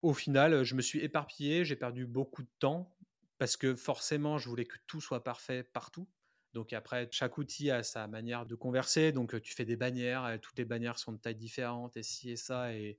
Au 0.01 0.13
final, 0.13 0.63
je 0.63 0.75
me 0.75 0.81
suis 0.81 0.99
éparpillé, 0.99 1.65
j'ai 1.65 1.75
perdu 1.75 2.05
beaucoup 2.05 2.43
de 2.43 2.49
temps 2.59 2.95
parce 3.37 3.57
que 3.57 3.75
forcément, 3.75 4.37
je 4.37 4.47
voulais 4.49 4.65
que 4.65 4.77
tout 4.87 5.01
soit 5.01 5.23
parfait 5.23 5.63
partout. 5.63 6.07
Donc 6.53 6.73
après, 6.73 7.07
chaque 7.11 7.37
outil 7.37 7.69
a 7.69 7.83
sa 7.83 8.07
manière 8.07 8.45
de 8.45 8.55
converser. 8.55 9.11
Donc 9.11 9.39
tu 9.41 9.53
fais 9.53 9.65
des 9.65 9.75
bannières, 9.75 10.39
toutes 10.41 10.57
les 10.57 10.65
bannières 10.65 10.97
sont 10.97 11.11
de 11.11 11.17
tailles 11.17 11.35
différentes, 11.35 11.97
et 11.97 12.03
ci 12.03 12.31
et 12.31 12.35
ça, 12.37 12.73
et, 12.73 12.97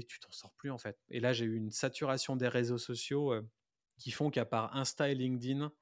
et 0.00 0.02
tu 0.02 0.18
t'en 0.20 0.32
sors 0.32 0.52
plus 0.54 0.70
en 0.70 0.78
fait. 0.78 0.98
Et 1.10 1.20
là, 1.20 1.32
j'ai 1.32 1.44
eu 1.44 1.56
une 1.56 1.70
saturation 1.70 2.36
des 2.36 2.48
réseaux 2.48 2.78
sociaux 2.78 3.34
qui 3.98 4.10
font 4.10 4.30
qu'à 4.30 4.44
part 4.44 4.74
Insta 4.76 5.10
et 5.10 5.14
LinkedIn, 5.14 5.72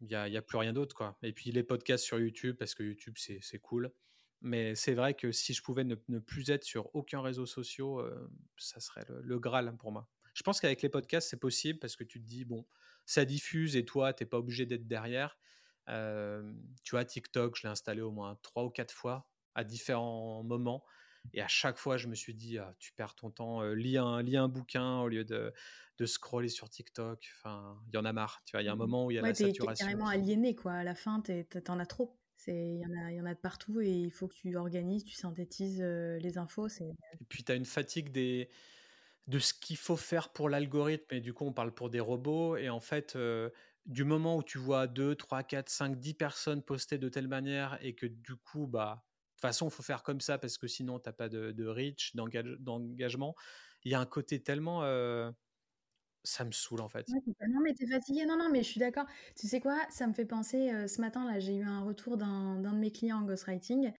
il 0.00 0.06
n'y 0.06 0.14
a, 0.14 0.28
y 0.28 0.36
a, 0.36 0.42
plus 0.42 0.58
rien 0.58 0.72
d'autre. 0.72 0.94
quoi. 0.94 1.18
Et 1.22 1.32
puis 1.32 1.50
les 1.50 1.62
podcasts 1.62 2.04
sur 2.04 2.18
YouTube, 2.18 2.56
parce 2.56 2.74
que 2.74 2.82
YouTube, 2.82 3.16
c'est 3.16 3.58
cool. 3.58 3.92
Mais 4.40 4.74
c'est 4.74 4.94
vrai 4.94 5.14
que 5.14 5.32
si 5.32 5.52
je 5.52 5.62
pouvais 5.62 5.84
ne, 5.84 5.96
plus 6.18 6.50
être 6.50 6.64
sur 6.64 6.94
aucun 6.94 7.20
réseau 7.20 7.46
social, 7.46 7.86
euh, 7.98 8.28
ça 8.56 8.78
serait 8.78 9.04
le, 9.08 9.38
Graal 9.38 9.76
pour 9.76 9.90
moi. 9.90 10.08
Je 10.34 10.42
pense 10.44 10.60
qu'avec 10.60 10.82
les 10.82 10.88
podcasts, 10.88 11.28
c'est 11.28 11.40
possible 11.40 11.80
parce 11.80 11.96
que 11.96 12.04
tu 12.04 12.20
te 12.20 12.26
dis, 12.26 12.44
bon, 12.44 12.64
ça 13.04 13.24
diffuse 13.24 13.74
et 13.74 13.84
toi, 13.84 14.12
tu 14.12 14.22
n'es 14.22 14.28
pas 14.28 14.38
obligé 14.38 14.64
d'être 14.66 14.86
derrière. 14.86 15.36
Euh, 15.88 16.52
tu 16.84 16.92
vois, 16.92 17.04
TikTok, 17.04 17.56
je 17.56 17.62
l'ai 17.62 17.70
installé 17.70 18.00
au 18.00 18.12
moins 18.12 18.38
trois 18.42 18.64
ou 18.64 18.70
quatre 18.70 18.94
fois 18.94 19.28
à 19.56 19.64
différents 19.64 20.44
moments. 20.44 20.84
Et 21.34 21.42
à 21.42 21.48
chaque 21.48 21.76
fois, 21.76 21.96
je 21.96 22.08
me 22.08 22.14
suis 22.14 22.34
dit, 22.34 22.58
ah, 22.58 22.74
tu 22.78 22.92
perds 22.92 23.14
ton 23.14 23.30
temps, 23.30 23.62
euh, 23.62 23.74
lis, 23.74 23.98
un, 23.98 24.22
lis 24.22 24.36
un 24.36 24.48
bouquin 24.48 25.00
au 25.00 25.08
lieu 25.08 25.24
de, 25.24 25.52
de 25.98 26.06
scroller 26.06 26.48
sur 26.48 26.70
TikTok. 26.70 27.28
Enfin, 27.36 27.78
il 27.88 27.94
y 27.94 27.98
en 27.98 28.04
a 28.04 28.12
marre. 28.12 28.42
Tu 28.44 28.52
vois, 28.52 28.62
il 28.62 28.66
y 28.66 28.68
a 28.68 28.72
un 28.72 28.76
mmh 28.76 28.78
moment 28.78 29.06
où 29.06 29.10
il 29.10 29.14
y 29.14 29.18
a 29.18 29.22
la 29.22 29.34
saturation. 29.34 29.74
Tu 29.74 29.82
es 29.82 29.84
carrément 29.84 30.08
aliéné, 30.08 30.54
quoi. 30.54 30.72
À 30.72 30.84
la 30.84 30.94
fin, 30.94 31.22
tu 31.22 31.44
en 31.68 31.78
as 31.78 31.86
trop. 31.86 32.18
Il 32.46 32.80
y, 32.80 32.86
en 32.86 33.06
a, 33.06 33.12
y 33.12 33.20
en 33.20 33.26
a 33.26 33.34
de 33.34 33.38
partout 33.38 33.80
et 33.80 33.90
il 33.90 34.10
faut 34.10 34.28
que 34.28 34.34
tu 34.34 34.56
organises, 34.56 35.04
tu 35.04 35.14
synthétises 35.14 35.82
euh, 35.82 36.18
les 36.18 36.38
infos. 36.38 36.68
Et 36.68 37.24
puis 37.28 37.42
tu 37.42 37.52
as 37.52 37.56
une 37.56 37.64
fatigue 37.64 38.10
des, 38.10 38.48
de 39.26 39.38
ce 39.38 39.52
qu'il 39.52 39.76
faut 39.76 39.96
faire 39.96 40.30
pour 40.30 40.48
l'algorithme. 40.48 41.14
Et 41.14 41.20
du 41.20 41.34
coup, 41.34 41.44
on 41.44 41.52
parle 41.52 41.74
pour 41.74 41.90
des 41.90 42.00
robots. 42.00 42.56
Et 42.56 42.70
en 42.70 42.80
fait, 42.80 43.16
euh, 43.16 43.50
du 43.86 44.04
moment 44.04 44.36
où 44.36 44.42
tu 44.42 44.58
vois 44.58 44.86
2, 44.86 45.14
3, 45.14 45.42
4, 45.42 45.68
5, 45.68 45.98
10 45.98 46.14
personnes 46.14 46.62
poster 46.62 46.96
de 46.96 47.08
telle 47.08 47.28
manière 47.28 47.78
et 47.82 47.94
que 47.94 48.06
du 48.06 48.36
coup, 48.36 48.66
bah, 48.66 49.07
toute 49.40 49.48
façon, 49.48 49.68
il 49.68 49.70
faut 49.70 49.82
faire 49.82 50.02
comme 50.02 50.20
ça 50.20 50.38
parce 50.38 50.58
que 50.58 50.66
sinon, 50.66 50.98
tu 50.98 51.08
n'as 51.08 51.12
pas 51.12 51.28
de, 51.28 51.52
de 51.52 51.66
reach, 51.66 52.14
d'engagement. 52.14 53.34
Il 53.84 53.92
y 53.92 53.94
a 53.94 54.00
un 54.00 54.06
côté 54.06 54.42
tellement. 54.42 54.82
Euh, 54.82 55.30
ça 56.24 56.44
me 56.44 56.52
saoule 56.52 56.80
en 56.80 56.88
fait. 56.88 57.06
non, 57.08 57.60
mais 57.62 57.72
t'es 57.74 57.86
fatigué. 57.86 58.26
Non, 58.26 58.36
non, 58.36 58.50
mais 58.50 58.62
je 58.62 58.68
suis 58.68 58.80
d'accord. 58.80 59.06
Tu 59.38 59.46
sais 59.46 59.60
quoi? 59.60 59.78
Ça 59.90 60.06
me 60.06 60.12
fait 60.12 60.24
penser, 60.24 60.72
euh, 60.72 60.86
ce 60.86 61.00
matin, 61.00 61.24
là, 61.30 61.38
j'ai 61.38 61.56
eu 61.56 61.64
un 61.64 61.82
retour 61.82 62.16
d'un 62.16 62.56
de 62.60 62.68
mes 62.76 62.90
clients 62.90 63.18
en 63.18 63.22
ghostwriting. 63.22 63.92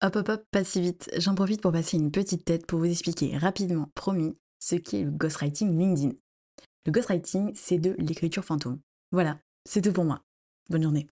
Hop, 0.00 0.16
hop, 0.16 0.28
hop, 0.28 0.44
pas 0.50 0.64
si 0.64 0.80
vite. 0.80 1.10
J'en 1.16 1.34
profite 1.34 1.60
pour 1.60 1.72
passer 1.72 1.96
une 1.96 2.12
petite 2.12 2.44
tête 2.44 2.66
pour 2.66 2.78
vous 2.78 2.86
expliquer 2.86 3.36
rapidement, 3.36 3.90
promis, 3.94 4.38
ce 4.60 4.76
qu'est 4.76 5.02
le 5.02 5.10
ghostwriting 5.10 5.76
LinkedIn. 5.76 6.12
Le 6.86 6.92
ghostwriting, 6.92 7.52
c'est 7.54 7.78
de 7.78 7.96
l'écriture 7.98 8.44
fantôme. 8.44 8.80
Voilà, 9.10 9.40
c'est 9.64 9.82
tout 9.82 9.92
pour 9.92 10.04
moi. 10.04 10.22
Bonne 10.70 10.82
journée. 10.82 11.08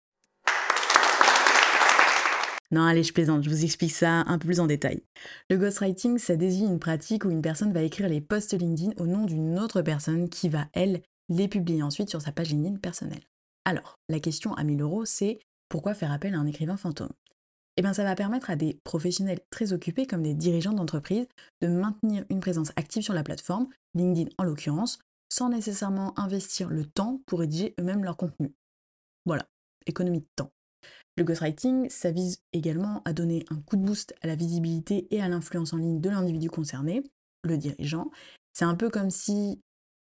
Non, 2.75 2.83
allez, 2.83 3.05
je 3.05 3.13
plaisante, 3.13 3.45
je 3.45 3.51
vous 3.51 3.63
explique 3.63 3.93
ça 3.93 4.25
un 4.27 4.37
peu 4.37 4.47
plus 4.47 4.59
en 4.59 4.67
détail. 4.67 5.05
Le 5.49 5.59
ghostwriting, 5.59 6.19
ça 6.19 6.35
désigne 6.35 6.73
une 6.73 6.81
pratique 6.81 7.25
où 7.25 7.31
une 7.31 7.41
personne 7.41 7.73
va 7.73 7.83
écrire 7.83 8.09
les 8.09 8.21
posts 8.21 8.53
LinkedIn 8.53 8.95
au 8.97 9.07
nom 9.07 9.27
d'une 9.27 9.61
autre 9.61 9.81
personne 9.81 10.29
qui 10.29 10.49
va, 10.49 10.67
elle, 10.73 11.01
les 11.29 11.47
publier 11.47 11.85
ensuite 11.85 12.11
sur 12.11 12.21
sa 12.21 12.33
page 12.33 12.51
LinkedIn 12.51 12.79
personnelle. 12.79 13.23
Alors, 13.65 14.01
la 14.09 14.19
question 14.19 14.55
à 14.55 14.65
1000 14.65 14.83
euros, 14.83 15.05
c'est 15.05 15.39
pourquoi 15.69 15.95
faire 15.95 16.11
appel 16.11 16.35
à 16.35 16.39
un 16.39 16.49
écrivain 16.49 16.77
fantôme? 16.77 17.13
Eh 17.77 17.83
bien, 17.83 17.93
ça 17.93 18.03
va 18.03 18.17
permettre 18.17 18.51
à 18.51 18.57
des 18.57 18.81
professionnels 18.83 19.39
très 19.51 19.73
occupés, 19.73 20.09
comme 20.09 20.25
des 20.25 20.35
dirigeants 20.35 20.73
d'entreprise, 20.73 21.29
de 21.63 21.69
maintenir 21.69 22.25
une 22.29 22.41
présence 22.41 22.73
active 22.75 23.05
sur 23.05 23.15
la 23.15 23.23
plateforme, 23.23 23.69
LinkedIn 23.95 24.31
en 24.37 24.43
l'occurrence, 24.43 24.99
sans 25.29 25.49
nécessairement 25.49 26.19
investir 26.19 26.71
le 26.71 26.85
temps 26.85 27.23
pour 27.27 27.39
rédiger 27.39 27.73
eux-mêmes 27.79 28.03
leur 28.03 28.17
contenu. 28.17 28.53
Voilà, 29.27 29.47
économie 29.87 30.23
de 30.23 30.29
temps. 30.35 30.51
Le 31.17 31.23
ghostwriting, 31.23 31.89
ça 31.91 32.11
vise 32.11 32.43
également 32.53 33.03
à 33.05 33.13
donner 33.13 33.45
un 33.51 33.61
coup 33.61 33.77
de 33.77 33.85
boost 33.85 34.15
à 34.23 34.27
la 34.27 34.35
visibilité 34.35 35.07
et 35.15 35.21
à 35.21 35.29
l'influence 35.29 35.73
en 35.73 35.77
ligne 35.77 36.01
de 36.01 36.11
l'individu 36.11 36.51
concerné, 36.51 37.03
le 37.45 37.57
dirigeant. 37.57 38.11
C'est 38.53 38.65
un 38.65 38.75
peu 38.75 38.91
comme 38.91 39.11
si 39.11 39.61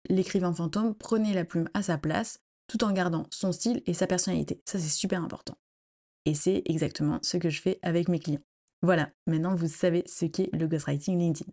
l'écrivain 0.09 0.53
fantôme 0.53 0.93
prenait 0.93 1.33
la 1.33 1.45
plume 1.45 1.69
à 1.73 1.81
sa 1.81 1.97
place 1.97 2.39
tout 2.67 2.83
en 2.83 2.91
gardant 2.91 3.25
son 3.31 3.51
style 3.51 3.81
et 3.87 3.93
sa 3.93 4.05
personnalité. 4.05 4.61
Ça, 4.65 4.79
c'est 4.79 4.89
super 4.89 5.23
important. 5.23 5.57
Et 6.25 6.35
c'est 6.35 6.61
exactement 6.65 7.19
ce 7.23 7.37
que 7.37 7.49
je 7.49 7.61
fais 7.61 7.79
avec 7.81 8.07
mes 8.07 8.19
clients. 8.19 8.43
Voilà, 8.83 9.11
maintenant 9.27 9.55
vous 9.55 9.67
savez 9.67 10.03
ce 10.05 10.25
qu'est 10.25 10.49
le 10.53 10.67
ghostwriting 10.67 11.17
LinkedIn. 11.17 11.51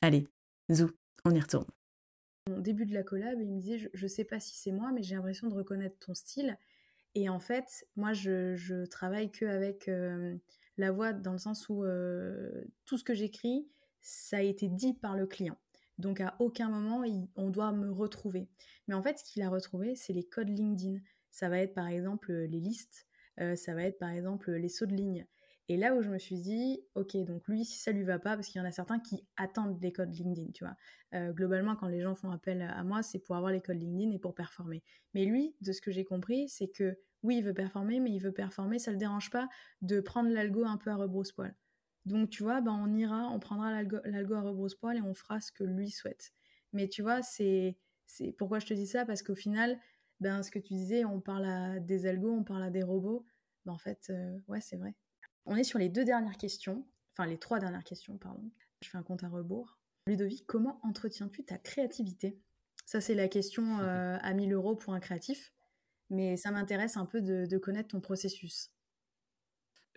Allez, 0.00 0.26
zou, 0.70 0.90
on 1.24 1.30
y 1.30 1.40
retourne. 1.40 1.66
Au 2.50 2.60
début 2.60 2.86
de 2.86 2.94
la 2.94 3.02
collab, 3.02 3.40
il 3.40 3.48
me 3.48 3.60
disait 3.60 3.78
je, 3.78 3.88
je 3.92 4.06
sais 4.06 4.24
pas 4.24 4.40
si 4.40 4.54
c'est 4.56 4.72
moi, 4.72 4.90
mais 4.92 5.02
j'ai 5.02 5.16
l'impression 5.16 5.48
de 5.48 5.54
reconnaître 5.54 5.98
ton 5.98 6.14
style. 6.14 6.56
Et 7.16 7.30
en 7.30 7.40
fait, 7.40 7.88
moi, 7.96 8.12
je, 8.12 8.84
travaille 8.84 9.32
qu'avec 9.32 9.88
euh, 9.88 10.36
la 10.76 10.92
voix 10.92 11.14
dans 11.14 11.32
le 11.32 11.38
sens 11.38 11.66
où 11.70 11.82
euh, 11.82 12.62
tout 12.84 12.98
ce 12.98 13.04
que 13.04 13.14
j'écris, 13.14 13.66
ça 14.02 14.36
a 14.36 14.42
été 14.42 14.68
dit 14.68 14.92
par 14.92 15.16
le 15.16 15.26
client. 15.26 15.56
Donc 15.96 16.20
à 16.20 16.36
aucun 16.40 16.68
moment, 16.68 17.04
on 17.36 17.48
doit 17.48 17.72
me 17.72 17.90
retrouver. 17.90 18.50
Mais 18.86 18.94
en 18.94 19.02
fait, 19.02 19.18
ce 19.18 19.24
qu'il 19.24 19.40
a 19.40 19.48
retrouvé, 19.48 19.96
c'est 19.96 20.12
les 20.12 20.24
codes 20.24 20.50
LinkedIn. 20.50 20.98
Ça 21.30 21.48
va 21.48 21.58
être 21.60 21.72
par 21.72 21.86
exemple 21.86 22.34
les 22.34 22.60
listes, 22.60 23.06
euh, 23.40 23.56
ça 23.56 23.74
va 23.74 23.84
être 23.84 23.98
par 23.98 24.10
exemple 24.10 24.52
les 24.52 24.68
sauts 24.68 24.84
de 24.84 24.94
ligne. 24.94 25.26
Et 25.68 25.76
là 25.76 25.94
où 25.96 26.02
je 26.02 26.10
me 26.10 26.18
suis 26.18 26.38
dit, 26.38 26.80
ok, 26.94 27.16
donc 27.24 27.48
lui, 27.48 27.64
si 27.64 27.78
ça 27.78 27.90
lui 27.90 28.04
va 28.04 28.18
pas, 28.18 28.36
parce 28.36 28.48
qu'il 28.48 28.60
y 28.60 28.64
en 28.64 28.68
a 28.68 28.70
certains 28.70 29.00
qui 29.00 29.26
attendent 29.36 29.82
les 29.82 29.92
codes 29.92 30.14
LinkedIn, 30.14 30.52
tu 30.52 30.64
vois. 30.64 30.76
Euh, 31.14 31.32
globalement, 31.32 31.74
quand 31.74 31.88
les 31.88 32.00
gens 32.00 32.14
font 32.14 32.30
appel 32.30 32.62
à 32.62 32.84
moi, 32.84 33.02
c'est 33.02 33.18
pour 33.18 33.34
avoir 33.36 33.50
les 33.50 33.60
codes 33.60 33.78
LinkedIn 33.80 34.12
et 34.12 34.18
pour 34.18 34.34
performer. 34.34 34.82
Mais 35.14 35.24
lui, 35.24 35.56
de 35.60 35.72
ce 35.72 35.80
que 35.80 35.90
j'ai 35.90 36.04
compris, 36.04 36.48
c'est 36.48 36.68
que 36.68 36.96
oui, 37.22 37.38
il 37.38 37.44
veut 37.44 37.54
performer, 37.54 37.98
mais 37.98 38.12
il 38.12 38.20
veut 38.20 38.32
performer, 38.32 38.78
ça 38.78 38.92
le 38.92 38.96
dérange 38.96 39.30
pas 39.30 39.48
de 39.82 40.00
prendre 40.00 40.30
l'algo 40.30 40.64
un 40.64 40.76
peu 40.76 40.90
à 40.90 40.96
rebrousse-poil. 40.96 41.56
Donc, 42.04 42.30
tu 42.30 42.44
vois, 42.44 42.60
ben, 42.60 42.72
on 42.72 42.94
ira, 42.94 43.28
on 43.32 43.40
prendra 43.40 43.82
l'algo 43.82 44.34
à 44.34 44.40
rebrousse-poil 44.40 44.98
et 44.98 45.02
on 45.02 45.14
fera 45.14 45.40
ce 45.40 45.50
que 45.50 45.64
lui 45.64 45.90
souhaite. 45.90 46.32
Mais 46.72 46.88
tu 46.88 47.02
vois, 47.02 47.22
c'est 47.22 47.76
pourquoi 48.38 48.60
je 48.60 48.66
te 48.66 48.74
dis 48.74 48.86
ça, 48.86 49.04
parce 49.04 49.24
qu'au 49.24 49.34
final, 49.34 49.76
ben, 50.20 50.42
ce 50.44 50.52
que 50.52 50.60
tu 50.60 50.74
disais, 50.74 51.04
on 51.04 51.20
parle 51.20 51.46
à 51.46 51.80
des 51.80 52.06
algos, 52.06 52.32
on 52.32 52.44
parle 52.44 52.62
à 52.62 52.70
des 52.70 52.84
robots. 52.84 53.26
Ben, 53.64 53.72
en 53.72 53.78
fait, 53.78 54.06
euh, 54.10 54.38
ouais, 54.46 54.60
c'est 54.60 54.76
vrai. 54.76 54.94
On 55.46 55.56
est 55.56 55.64
sur 55.64 55.78
les 55.78 55.88
deux 55.88 56.04
dernières 56.04 56.36
questions, 56.36 56.84
enfin 57.12 57.26
les 57.26 57.38
trois 57.38 57.58
dernières 57.58 57.84
questions, 57.84 58.18
pardon. 58.18 58.50
Je 58.82 58.88
fais 58.88 58.98
un 58.98 59.02
compte 59.02 59.24
à 59.24 59.28
rebours. 59.28 59.78
Ludovic, 60.06 60.44
comment 60.46 60.80
entretiens-tu 60.82 61.44
ta 61.44 61.56
créativité? 61.56 62.38
Ça, 62.84 63.00
c'est 63.00 63.14
la 63.14 63.28
question 63.28 63.78
euh, 63.80 64.18
à 64.20 64.32
1000 64.34 64.52
euros 64.52 64.76
pour 64.76 64.92
un 64.92 65.00
créatif. 65.00 65.52
mais 66.10 66.36
ça 66.36 66.50
m'intéresse 66.50 66.96
un 66.96 67.06
peu 67.06 67.20
de, 67.20 67.58
connaître 67.58 67.88
ton 67.88 68.00
processus. 68.00 68.70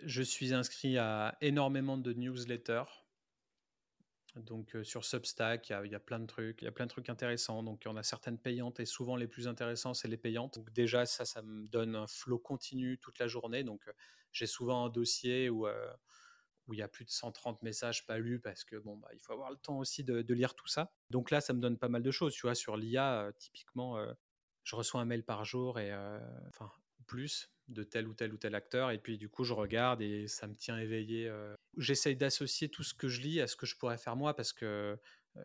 Je 0.02 0.22
suis 0.22 0.54
inscrit 0.54 0.98
à 0.98 1.36
énormément 1.40 1.98
de 1.98 2.12
newsletters. 2.12 2.84
Donc 4.36 4.76
sur 4.82 5.04
Substack, 5.04 5.70
il 5.70 5.90
y, 5.90 5.94
a 5.94 6.00
plein 6.00 6.20
de 6.20 6.26
trucs, 6.26 6.62
il 6.62 6.64
y 6.64 6.68
a 6.68 6.72
plein 6.72 6.86
de 6.86 6.90
trucs 6.90 7.08
intéressants. 7.08 7.62
Donc 7.62 7.82
on 7.86 7.96
a 7.96 8.02
certaines 8.02 8.38
payantes 8.38 8.80
et 8.80 8.86
souvent 8.86 9.16
les 9.16 9.26
plus 9.26 9.48
intéressants, 9.48 9.94
c'est 9.94 10.08
les 10.08 10.16
payantes. 10.16 10.54
Donc 10.54 10.72
déjà 10.72 11.06
ça, 11.06 11.24
ça 11.24 11.42
me 11.42 11.66
donne 11.66 11.96
un 11.96 12.06
flot 12.06 12.38
continu 12.38 12.98
toute 12.98 13.18
la 13.18 13.26
journée. 13.26 13.64
Donc 13.64 13.90
j'ai 14.32 14.46
souvent 14.46 14.86
un 14.86 14.88
dossier 14.88 15.50
où 15.50 15.66
il 16.72 16.78
y 16.78 16.82
a 16.82 16.88
plus 16.88 17.04
de 17.04 17.10
130 17.10 17.62
messages 17.62 18.06
pas 18.06 18.18
lus 18.18 18.40
parce 18.40 18.64
que 18.64 18.76
bon, 18.76 18.96
bah, 18.96 19.08
il 19.12 19.20
faut 19.20 19.32
avoir 19.32 19.50
le 19.50 19.56
temps 19.56 19.78
aussi 19.78 20.04
de, 20.04 20.34
lire 20.34 20.54
tout 20.54 20.68
ça. 20.68 20.92
Donc 21.10 21.30
là, 21.30 21.40
ça 21.40 21.52
me 21.52 21.60
donne 21.60 21.78
pas 21.78 21.88
mal 21.88 22.02
de 22.02 22.10
choses. 22.10 22.32
Tu 22.34 22.42
vois, 22.42 22.54
sur 22.54 22.76
l'IA, 22.76 23.32
typiquement, 23.38 23.98
je 24.62 24.76
reçois 24.76 25.00
un 25.00 25.06
mail 25.06 25.24
par 25.24 25.44
jour 25.44 25.80
et 25.80 25.92
enfin 26.48 26.70
plus 27.06 27.50
de 27.70 27.82
tel 27.82 28.06
ou 28.06 28.14
tel 28.14 28.32
ou 28.34 28.36
tel 28.36 28.54
acteur 28.54 28.90
et 28.90 28.98
puis 28.98 29.16
du 29.16 29.28
coup 29.28 29.44
je 29.44 29.54
regarde 29.54 30.02
et 30.02 30.28
ça 30.28 30.46
me 30.46 30.54
tient 30.54 30.78
éveillé. 30.78 31.32
J'essaye 31.76 32.16
d'associer 32.16 32.68
tout 32.68 32.82
ce 32.82 32.94
que 32.94 33.08
je 33.08 33.20
lis 33.20 33.40
à 33.40 33.46
ce 33.46 33.56
que 33.56 33.66
je 33.66 33.76
pourrais 33.76 33.98
faire 33.98 34.16
moi 34.16 34.34
parce 34.34 34.52
que 34.52 34.98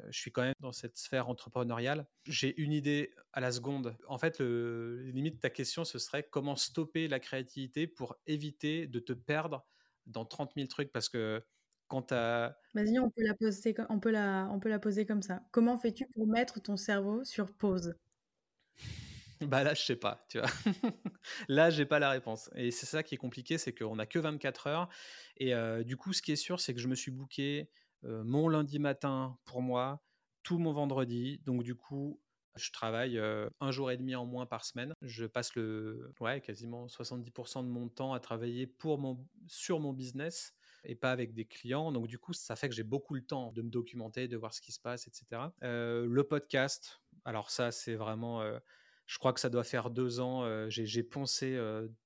je 0.09 0.19
suis 0.19 0.31
quand 0.31 0.41
même 0.41 0.55
dans 0.59 0.71
cette 0.71 0.97
sphère 0.97 1.29
entrepreneuriale. 1.29 2.07
J'ai 2.25 2.59
une 2.59 2.73
idée 2.73 3.13
à 3.33 3.39
la 3.39 3.51
seconde. 3.51 3.95
En 4.07 4.17
fait, 4.17 4.39
le 4.39 5.03
limite 5.11 5.39
ta 5.39 5.49
question 5.49 5.85
ce 5.85 5.99
serait 5.99 6.23
comment 6.23 6.55
stopper 6.55 7.07
la 7.07 7.19
créativité 7.19 7.85
pour 7.85 8.17
éviter 8.25 8.87
de 8.87 8.99
te 8.99 9.13
perdre 9.13 9.65
dans 10.07 10.25
30 10.25 10.53
000 10.55 10.67
trucs? 10.67 10.91
Parce 10.91 11.07
que 11.07 11.43
quand. 11.87 12.11
Vas-y, 12.11 12.97
on 12.99 13.11
peut 13.11 13.23
la 13.23 14.79
poser 14.79 15.05
comme 15.05 15.21
ça. 15.21 15.43
Comment 15.51 15.77
fais-tu 15.77 16.07
pour 16.07 16.25
mettre 16.27 16.59
ton 16.59 16.77
cerveau 16.77 17.23
sur 17.23 17.53
pause? 17.53 17.93
bah 19.41 19.63
là, 19.63 19.73
je 19.73 19.81
sais 19.81 19.95
pas, 19.95 20.25
tu 20.29 20.39
vois. 20.39 20.49
là, 21.47 21.69
j'ai 21.69 21.85
pas 21.85 21.99
la 21.99 22.09
réponse. 22.09 22.49
Et 22.55 22.71
c'est 22.71 22.85
ça 22.85 23.03
qui 23.03 23.15
est 23.15 23.17
compliqué, 23.17 23.57
c'est 23.57 23.73
qu'on 23.73 23.99
a 23.99 24.05
que 24.05 24.19
24 24.19 24.67
heures. 24.67 24.89
Et 25.37 25.53
du 25.83 25.97
coup, 25.97 26.13
ce 26.13 26.21
qui 26.21 26.31
est 26.31 26.37
sûr, 26.37 26.59
c'est 26.59 26.73
que 26.73 26.79
je 26.79 26.87
me 26.87 26.95
suis 26.95 27.11
booké 27.11 27.69
mon 28.03 28.47
lundi 28.47 28.79
matin 28.79 29.37
pour 29.45 29.61
moi, 29.61 30.01
tout 30.43 30.57
mon 30.57 30.73
vendredi. 30.73 31.41
Donc 31.45 31.63
du 31.63 31.75
coup, 31.75 32.21
je 32.55 32.71
travaille 32.71 33.19
un 33.59 33.71
jour 33.71 33.91
et 33.91 33.97
demi 33.97 34.15
en 34.15 34.25
moins 34.25 34.45
par 34.45 34.63
semaine. 34.63 34.93
Je 35.01 35.25
passe 35.25 35.55
le, 35.55 36.13
ouais, 36.19 36.39
quasiment 36.41 36.87
70% 36.87 37.63
de 37.63 37.69
mon 37.69 37.89
temps 37.89 38.13
à 38.13 38.19
travailler 38.19 38.67
pour 38.67 38.97
mon, 38.97 39.25
sur 39.47 39.79
mon 39.79 39.91
business 39.91 40.53
et 40.85 40.95
pas 40.95 41.11
avec 41.11 41.33
des 41.33 41.45
clients. 41.45 41.91
Donc 41.91 42.07
du 42.07 42.17
coup, 42.19 42.31
ça 42.31 42.55
fait 42.55 42.69
que 42.69 42.75
j'ai 42.75 42.83
beaucoup 42.83 43.15
le 43.15 43.25
temps 43.25 43.51
de 43.51 43.61
me 43.61 43.69
documenter, 43.69 44.27
de 44.27 44.37
voir 44.37 44.53
ce 44.53 44.61
qui 44.61 44.71
se 44.71 44.79
passe, 44.79 45.07
etc. 45.07 45.41
le 45.61 46.23
podcast, 46.23 47.01
alors 47.25 47.49
ça, 47.49 47.71
c'est 47.71 47.95
vraiment, 47.95 48.43
je 49.05 49.17
crois 49.17 49.33
que 49.33 49.39
ça 49.39 49.49
doit 49.49 49.63
faire 49.63 49.89
deux 49.89 50.19
ans. 50.19 50.69
j'ai 50.69 51.03
poncé 51.03 51.59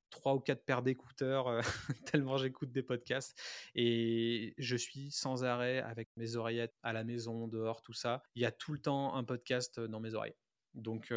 trois 0.09 0.33
ou 0.33 0.39
quatre 0.39 0.65
paires 0.65 0.81
d'écouteurs 0.81 1.61
tellement 2.11 2.37
j'écoute 2.37 2.71
des 2.71 2.81
podcasts 2.83 3.39
et 3.75 4.53
je 4.57 4.75
suis 4.75 5.11
sans 5.11 5.43
arrêt 5.43 5.79
avec 5.79 6.09
mes 6.17 6.35
oreillettes 6.35 6.75
à 6.83 6.93
la 6.93 7.03
maison, 7.03 7.47
dehors, 7.47 7.81
tout 7.81 7.93
ça. 7.93 8.23
Il 8.35 8.41
y 8.41 8.45
a 8.45 8.51
tout 8.51 8.73
le 8.73 8.79
temps 8.79 9.15
un 9.15 9.23
podcast 9.23 9.79
dans 9.79 9.99
mes 9.99 10.13
oreilles. 10.15 10.35
Donc 10.73 11.13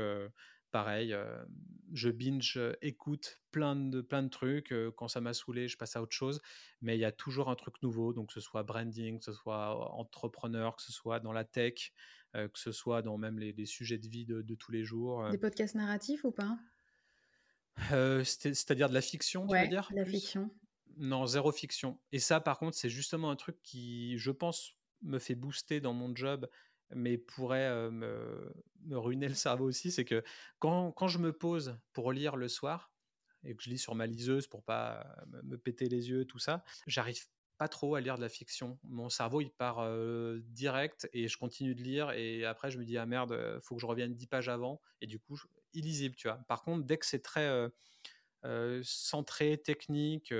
pareil, 0.72 1.14
je 1.92 2.08
binge, 2.10 2.58
écoute 2.80 3.40
plein 3.50 3.76
de, 3.76 4.00
plein 4.00 4.22
de 4.22 4.28
trucs. 4.28 4.74
quand 4.96 5.08
ça 5.08 5.20
m'a 5.20 5.34
saoulé, 5.34 5.68
je 5.68 5.76
passe 5.76 5.94
à 5.94 6.02
autre 6.02 6.14
chose. 6.14 6.40
Mais 6.80 6.96
il 6.96 7.00
y 7.00 7.04
a 7.04 7.12
toujours 7.12 7.50
un 7.50 7.54
truc 7.54 7.80
nouveau, 7.82 8.12
donc 8.12 8.28
que 8.28 8.32
ce 8.32 8.40
soit 8.40 8.62
branding, 8.62 9.18
que 9.18 9.24
ce 9.24 9.32
soit 9.32 9.94
entrepreneur, 9.94 10.74
que 10.74 10.82
ce 10.82 10.90
soit 10.90 11.20
dans 11.20 11.32
la 11.32 11.44
tech, 11.44 11.92
que 12.34 12.58
ce 12.58 12.72
soit 12.72 13.02
dans 13.02 13.18
même 13.18 13.38
les, 13.38 13.66
sujets 13.66 13.98
de 13.98 14.08
vie 14.08 14.24
de, 14.24 14.54
tous 14.54 14.72
les 14.72 14.84
jours. 14.84 15.28
Des 15.30 15.38
podcasts 15.38 15.74
narratifs 15.74 16.24
ou 16.24 16.32
pas? 16.32 16.58
C'est-à-dire 18.24 18.88
de 18.88 18.94
la 18.94 19.00
fiction, 19.00 19.46
tu 19.46 19.56
veux 19.56 19.68
dire? 19.68 19.88
La 19.92 20.04
fiction. 20.04 20.50
Non, 20.98 21.26
zéro 21.26 21.52
fiction. 21.52 21.98
Et 22.12 22.18
ça, 22.18 22.40
par 22.40 22.58
contre, 22.58 22.76
c'est 22.76 22.90
justement 22.90 23.30
un 23.30 23.36
truc 23.36 23.56
qui, 23.62 24.18
je 24.18 24.30
pense, 24.30 24.76
me 25.00 25.18
fait 25.18 25.34
booster 25.34 25.80
dans 25.80 25.94
mon 25.94 26.14
job 26.14 26.48
mais 26.94 27.18
pourrait 27.18 27.90
me, 27.90 28.52
ruiner 28.90 29.28
le 29.28 29.34
cerveau 29.34 29.66
aussi, 29.66 29.90
c'est 29.90 30.04
que 30.04 30.22
quand, 30.58 30.92
quand, 30.92 31.08
je 31.08 31.18
me 31.18 31.32
pose 31.32 31.78
pour 31.92 32.12
lire 32.12 32.36
le 32.36 32.48
soir, 32.48 32.92
et 33.44 33.56
que 33.56 33.62
je 33.62 33.70
lis 33.70 33.78
sur 33.78 33.94
ma 33.94 34.06
liseuse 34.06 34.46
pour 34.46 34.62
pas 34.62 35.16
me, 35.42 35.56
péter 35.56 35.88
les 35.88 36.10
yeux, 36.10 36.24
tout 36.24 36.38
ça, 36.38 36.64
j'arrive 36.86 37.24
pas 37.58 37.68
trop 37.68 37.94
à 37.94 38.00
lire 38.00 38.16
de 38.16 38.20
la 38.20 38.28
fiction. 38.28 38.78
Mon 38.84 39.08
cerveau, 39.08 39.40
il 39.40 39.50
part 39.50 39.86
direct 40.46 41.08
et 41.12 41.28
je 41.28 41.38
continue 41.38 41.74
de 41.74 41.82
lire 41.82 42.10
et 42.12 42.44
après 42.44 42.70
je 42.70 42.78
me 42.78 42.84
dis, 42.84 42.98
ah 42.98 43.06
merde, 43.06 43.60
faut 43.62 43.76
que 43.76 43.80
je 43.80 43.86
revienne 43.86 44.14
dix 44.14 44.26
pages 44.26 44.48
avant 44.48 44.80
et 45.00 45.06
du 45.06 45.18
coup, 45.18 45.38
illisible, 45.72 46.16
tu 46.16 46.28
vois. 46.28 46.38
Par 46.48 46.62
contre, 46.62 46.84
dès 46.84 46.98
que 46.98 47.06
c'est 47.06 47.22
très 47.22 47.70
centré, 48.82 49.58
technique, 49.58 50.34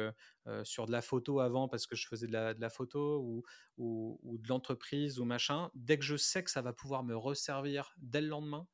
sur 0.65 0.87
de 0.87 0.93
la 0.93 1.03
photo 1.03 1.41
avant 1.41 1.69
parce 1.69 1.87
que 1.87 1.95
je 1.95 2.09
faisais 2.09 2.27
de 2.27 2.33
la, 2.33 2.71
photo 2.71 3.21
ou, 3.21 3.45
ou, 3.79 4.39
de 4.39 4.49
l'entreprise 4.49 5.21
ou 5.21 5.25
machin, 5.25 5.71
dès 5.75 5.99
que 5.99 6.05
je 6.05 6.17
sais 6.17 6.43
que 6.43 6.51
ça 6.51 6.63
va 6.63 6.73
pouvoir 6.73 7.05
me 7.05 7.17
resservir 7.17 7.95
dès 7.99 8.21
le 8.21 8.29
lendemain, 8.29 8.67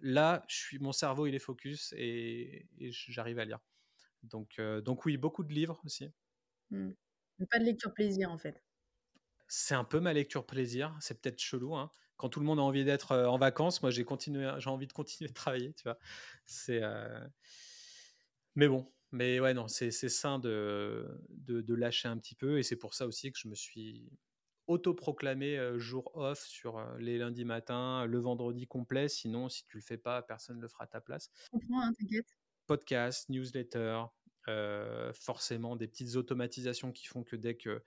là, 0.00 0.44
je 0.48 0.56
suis, 0.56 0.78
mon 0.78 0.92
cerveau, 0.92 1.26
il 1.26 1.34
est 1.34 1.40
focus 1.40 1.94
et, 1.96 2.68
j'arrive 2.78 3.38
à 3.38 3.44
lire. 3.44 3.60
Donc, 4.22 4.60
donc 4.84 5.04
oui, 5.04 5.16
beaucoup 5.16 5.44
de 5.44 5.52
livres 5.52 5.80
aussi. 5.84 6.10
Mmh. 6.70 6.90
Pas 7.50 7.58
de 7.58 7.64
lecture 7.64 7.92
plaisir 7.92 8.30
en 8.30 8.38
fait. 8.38 8.62
C'est 9.48 9.74
un 9.74 9.84
peu 9.84 10.00
ma 10.00 10.12
lecture 10.12 10.44
plaisir, 10.44 10.96
c'est 11.00 11.20
peut-être 11.20 11.38
chelou. 11.38 11.76
Hein. 11.76 11.90
Quand 12.16 12.28
tout 12.28 12.40
le 12.40 12.46
monde 12.46 12.58
a 12.58 12.62
envie 12.62 12.84
d'être 12.84 13.16
en 13.16 13.38
vacances, 13.38 13.82
moi 13.82 13.90
j'ai 13.90 14.04
continué, 14.04 14.50
j'ai 14.58 14.70
envie 14.70 14.86
de 14.86 14.92
continuer 14.92 15.28
de 15.30 15.34
travailler, 15.34 15.72
tu 15.74 15.84
vois. 15.84 15.98
C'est 16.44 16.82
mais 18.56 18.68
bon, 18.68 18.90
mais 19.12 19.38
ouais, 19.38 19.54
non, 19.54 19.68
c'est 19.68 19.90
sain 19.90 20.38
de, 20.38 21.06
de, 21.28 21.74
lâcher 21.74 22.08
un 22.08 22.16
petit 22.18 22.34
peu. 22.34 22.58
Et 22.58 22.62
c'est 22.62 22.76
pour 22.76 22.94
ça 22.94 23.06
aussi 23.06 23.30
que 23.30 23.38
je 23.38 23.48
me 23.48 23.54
suis 23.54 24.10
autoproclamé 24.66 25.78
jour 25.78 26.10
off 26.14 26.40
sur 26.40 26.82
les 26.98 27.18
lundis 27.18 27.44
matins, 27.44 28.06
le 28.06 28.18
vendredi 28.18 28.66
complet. 28.66 29.08
Sinon, 29.08 29.48
si 29.48 29.64
tu 29.64 29.76
le 29.76 29.82
fais 29.82 29.98
pas, 29.98 30.22
personne 30.22 30.56
ne 30.56 30.62
le 30.62 30.68
fera 30.68 30.84
à 30.84 30.86
ta 30.86 31.00
place. 31.00 31.30
Je 31.44 31.50
comprends, 31.50 31.82
hein, 31.82 31.92
t'inquiète. 31.98 32.26
Podcast, 32.66 33.28
newsletter, 33.28 34.04
forcément 35.12 35.76
des 35.76 35.88
petites 35.88 36.16
automatisations 36.16 36.92
qui 36.92 37.06
font 37.06 37.22
que 37.24 37.36
dès 37.36 37.56
que 37.56 37.82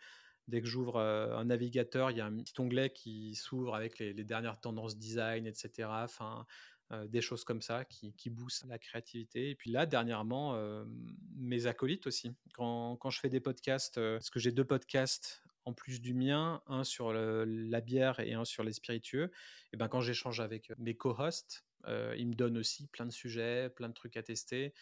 dès 0.48 0.62
que 0.62 0.67
j'ouvre 0.67 1.00
un 1.00 1.45
navigateur, 1.45 2.10
il 2.12 2.17
y 2.17 2.22
a 2.22 2.26
un 2.26 2.38
petit 2.38 2.60
onglet 2.60 2.89
qui 2.89 3.36
s'ouvre 3.36 3.76
avec 3.76 4.00
les, 4.00 4.13
dernières 4.13 4.60
tendances 4.60 4.98
design, 4.98 5.45
etc. 5.45 5.88
Enfin, 5.89 6.45
euh, 6.91 7.06
des 7.08 7.22
choses 7.22 7.43
comme 7.43 7.62
ça 7.62 7.86
qui, 7.86 8.13
qui, 8.13 8.32
boostent 8.32 8.65
la 8.67 8.80
créativité. 8.80 9.52
Et 9.52 9.56
puis 9.56 9.69
là, 9.69 9.86
dernièrement, 9.86 10.56
euh, 10.56 10.84
mes 11.36 11.67
acolytes 11.67 12.08
aussi. 12.08 12.34
Quand, 12.56 12.98
quand, 12.98 13.12
je 13.12 13.19
fais 13.19 13.30
des 13.30 13.39
podcasts, 13.39 14.00
euh, 14.00 14.15
parce 14.15 14.32
que 14.32 14.39
j'ai 14.39 14.52
deux 14.52 14.65
podcasts 14.65 15.43
en 15.65 15.74
plus 15.74 16.02
du 16.02 16.15
mien, 16.15 16.63
un 16.65 16.84
sur 16.84 17.13
la 17.13 17.82
bière 17.82 18.19
et 18.19 18.34
un 18.34 18.43
sur 18.43 18.63
les 18.63 18.74
spiritueux, 18.74 19.30
et 19.72 19.78
ben 19.78 19.88
quand 19.88 20.02
j'échange 20.02 20.39
avec 20.39 20.72
mes 20.80 20.95
co-hosts, 20.95 21.63
ils 21.86 22.28
me 22.28 22.34
donnent 22.34 22.58
aussi 22.58 22.88
plein 22.88 23.06
de 23.06 23.12
sujets, 23.12 23.69
plein 23.69 23.89
de 23.89 23.93
trucs 23.93 24.17
à 24.17 24.24
tester. 24.24 24.74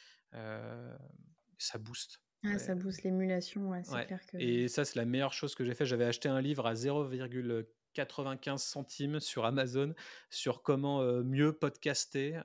Ça 1.57 1.77
booste. 1.77 2.21
Ah, 2.43 2.59
ça 2.59 2.75
booste 2.75 3.03
l'émulation, 3.03 3.71
c'est 3.83 4.05
clair 4.05 4.25
que... 4.25 4.37
Et 4.37 4.67
ça, 4.67 4.85
c'est 4.85 4.95
la 4.95 5.05
meilleure 5.05 5.33
chose 5.33 5.55
que 5.55 5.63
j'ai 5.65 5.73
fait. 5.73 5.85
J'avais 5.85 6.05
acheté 6.05 6.29
un 6.29 6.39
livre 6.41 6.65
à 6.65 6.73
0,4 6.73 7.65
95 7.93 8.61
centimes 8.61 9.19
sur 9.19 9.45
Amazon 9.45 9.95
sur 10.29 10.61
comment 10.61 11.01
mieux 11.23 11.51
podcaster. 11.51 12.39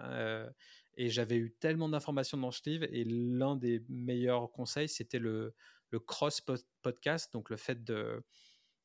et 0.97 1.09
j'avais 1.11 1.37
eu 1.37 1.53
tellement 1.53 1.91
d'informations 1.91 2.39
dans 2.39 2.51
ce 2.51 2.63
livre. 2.65 2.87
Et 2.91 3.05
l'un 3.05 3.57
des 3.57 3.85
meilleurs 3.89 4.51
conseils, 4.51 4.89
c'était 4.89 5.19
le, 5.19 5.55
le 5.91 6.01
cross 6.01 6.41
podcast, 6.81 7.33
donc 7.35 7.51
le 7.51 7.57
fait 7.57 7.85
de 7.85 8.23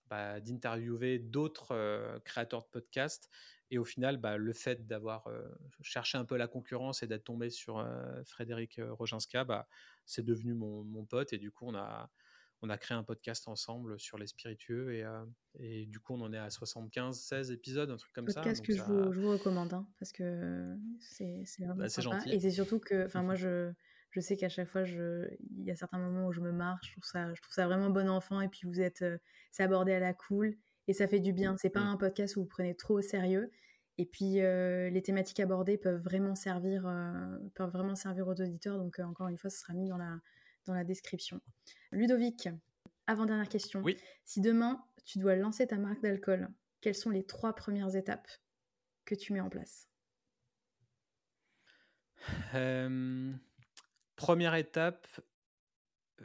bah, 0.09 0.39
d'interviewer 0.41 1.19
d'autres 1.19 2.19
créateurs 2.25 2.63
de 2.63 2.67
podcasts. 2.69 3.29
Et 3.69 3.77
au 3.77 3.86
final, 3.86 4.17
bah, 4.17 4.38
le 4.38 4.53
fait 4.53 4.88
d'avoir 4.88 5.30
cherché 5.82 6.17
un 6.17 6.25
peu 6.25 6.38
la 6.38 6.47
concurrence 6.47 7.03
et 7.03 7.08
d'être 7.08 7.25
tombé 7.25 7.49
sur 7.49 7.86
Frédéric 8.25 8.80
Roginska, 8.82 9.43
bah, 9.43 9.67
c'est 10.06 10.23
devenu 10.23 10.53
mon, 10.53 10.84
mon, 10.84 11.06
pote. 11.06 11.34
Et 11.34 11.38
du 11.38 11.51
coup, 11.51 11.65
on 11.67 11.75
a, 11.75 12.10
on 12.62 12.69
a 12.69 12.77
créé 12.77 12.97
un 12.97 13.03
podcast 13.03 13.47
ensemble 13.47 13.99
sur 13.99 14.17
les 14.17 14.27
spiritueux 14.27 14.93
et, 14.93 15.03
euh, 15.03 15.23
et 15.56 15.86
du 15.86 15.99
coup 15.99 16.13
on 16.13 16.21
en 16.21 16.34
est 16.34 16.38
à 16.38 16.49
75, 16.49 17.19
16 17.19 17.51
épisodes, 17.51 17.89
un 17.89 17.97
truc 17.97 18.12
comme 18.13 18.27
ça. 18.27 18.41
Podcast 18.41 18.65
que 18.65 18.73
je, 18.73 18.82
vous, 18.82 19.30
recommande 19.30 19.73
hein, 19.73 19.88
parce 19.99 20.12
que 20.12 20.75
c'est 20.99 21.43
vraiment 21.60 21.75
bah, 21.75 21.88
Gentil. 21.88 22.32
Et 22.32 22.39
c'est 22.39 22.51
surtout 22.51 22.80
que, 22.80 23.06
enfin 23.06 23.21
moi 23.21 23.36
je, 23.36 23.71
je 24.12 24.19
sais 24.19 24.38
qu'à 24.38 24.49
chaque 24.49 24.67
fois 24.67 24.86
je, 24.86 25.27
il 25.58 25.65
y 25.65 25.71
a 25.71 25.75
certains 25.75 25.99
moments 25.99 26.27
où 26.27 26.32
je 26.32 26.41
me 26.41 26.51
marche, 26.51 26.88
je 26.88 26.91
trouve 26.93 27.06
ça, 27.06 27.34
je 27.34 27.41
trouve 27.41 27.53
ça 27.53 27.67
vraiment 27.67 27.89
bon 27.89 28.10
enfant 28.10 28.41
et 28.41 28.49
puis 28.49 28.62
vous 28.63 28.82
êtes, 28.82 29.03
euh, 29.03 29.17
c'est 29.51 29.63
abordé 29.63 29.93
à 29.93 29.99
la 29.99 30.13
cool 30.13 30.58
et 30.88 30.93
ça 30.93 31.08
fait 31.08 31.19
du 31.19 31.34
bien. 31.34 31.56
C'est 31.58 31.69
pas 31.69 31.82
mmh. 31.82 31.88
un 31.88 31.97
podcast 31.97 32.36
où 32.36 32.41
vous 32.41 32.47
prenez 32.47 32.76
trop 32.76 32.95
au 32.95 33.02
sérieux. 33.02 33.52
Et 33.97 34.06
puis 34.06 34.41
euh, 34.41 34.89
les 34.89 35.02
thématiques 35.02 35.39
abordées 35.39 35.78
peuvent 35.78 36.02
vraiment 36.02 36.36
servir, 36.36 36.84
peuvent 37.56 37.71
vraiment 37.71 37.95
servir 37.95 38.28
aux 38.28 38.39
auditeurs. 38.39 38.78
Donc 38.78 39.00
encore 39.00 39.28
une 39.28 39.38
fois, 39.38 39.50
ce 39.50 39.60
sera 39.60 39.73
mis 39.73 39.88
dans 39.88 39.97
la 39.97 40.19
dans 40.65 40.73
la 40.73 40.84
description. 40.84 41.41
Ludovic, 41.91 42.50
avant-dernière 43.08 43.50
question. 43.50 43.82
Oui. 43.82 43.97
Si 44.26 44.41
demain, 44.41 44.84
tu 45.06 45.17
dois 45.19 45.36
lancer 45.36 45.65
ta 45.65 45.78
marque 45.78 46.02
d'alcool, 46.02 46.50
quelles 46.82 46.95
sont 46.95 47.10
les 47.10 47.26
trois 47.26 47.56
premières 47.56 47.95
étapes 47.95 48.28
que 49.06 49.15
tu 49.15 49.34
mets 49.34 49.39
en 49.39 49.50
place? 49.50 49.88
Euh, 52.54 53.34
Première 54.17 54.56
étape, 54.56 55.08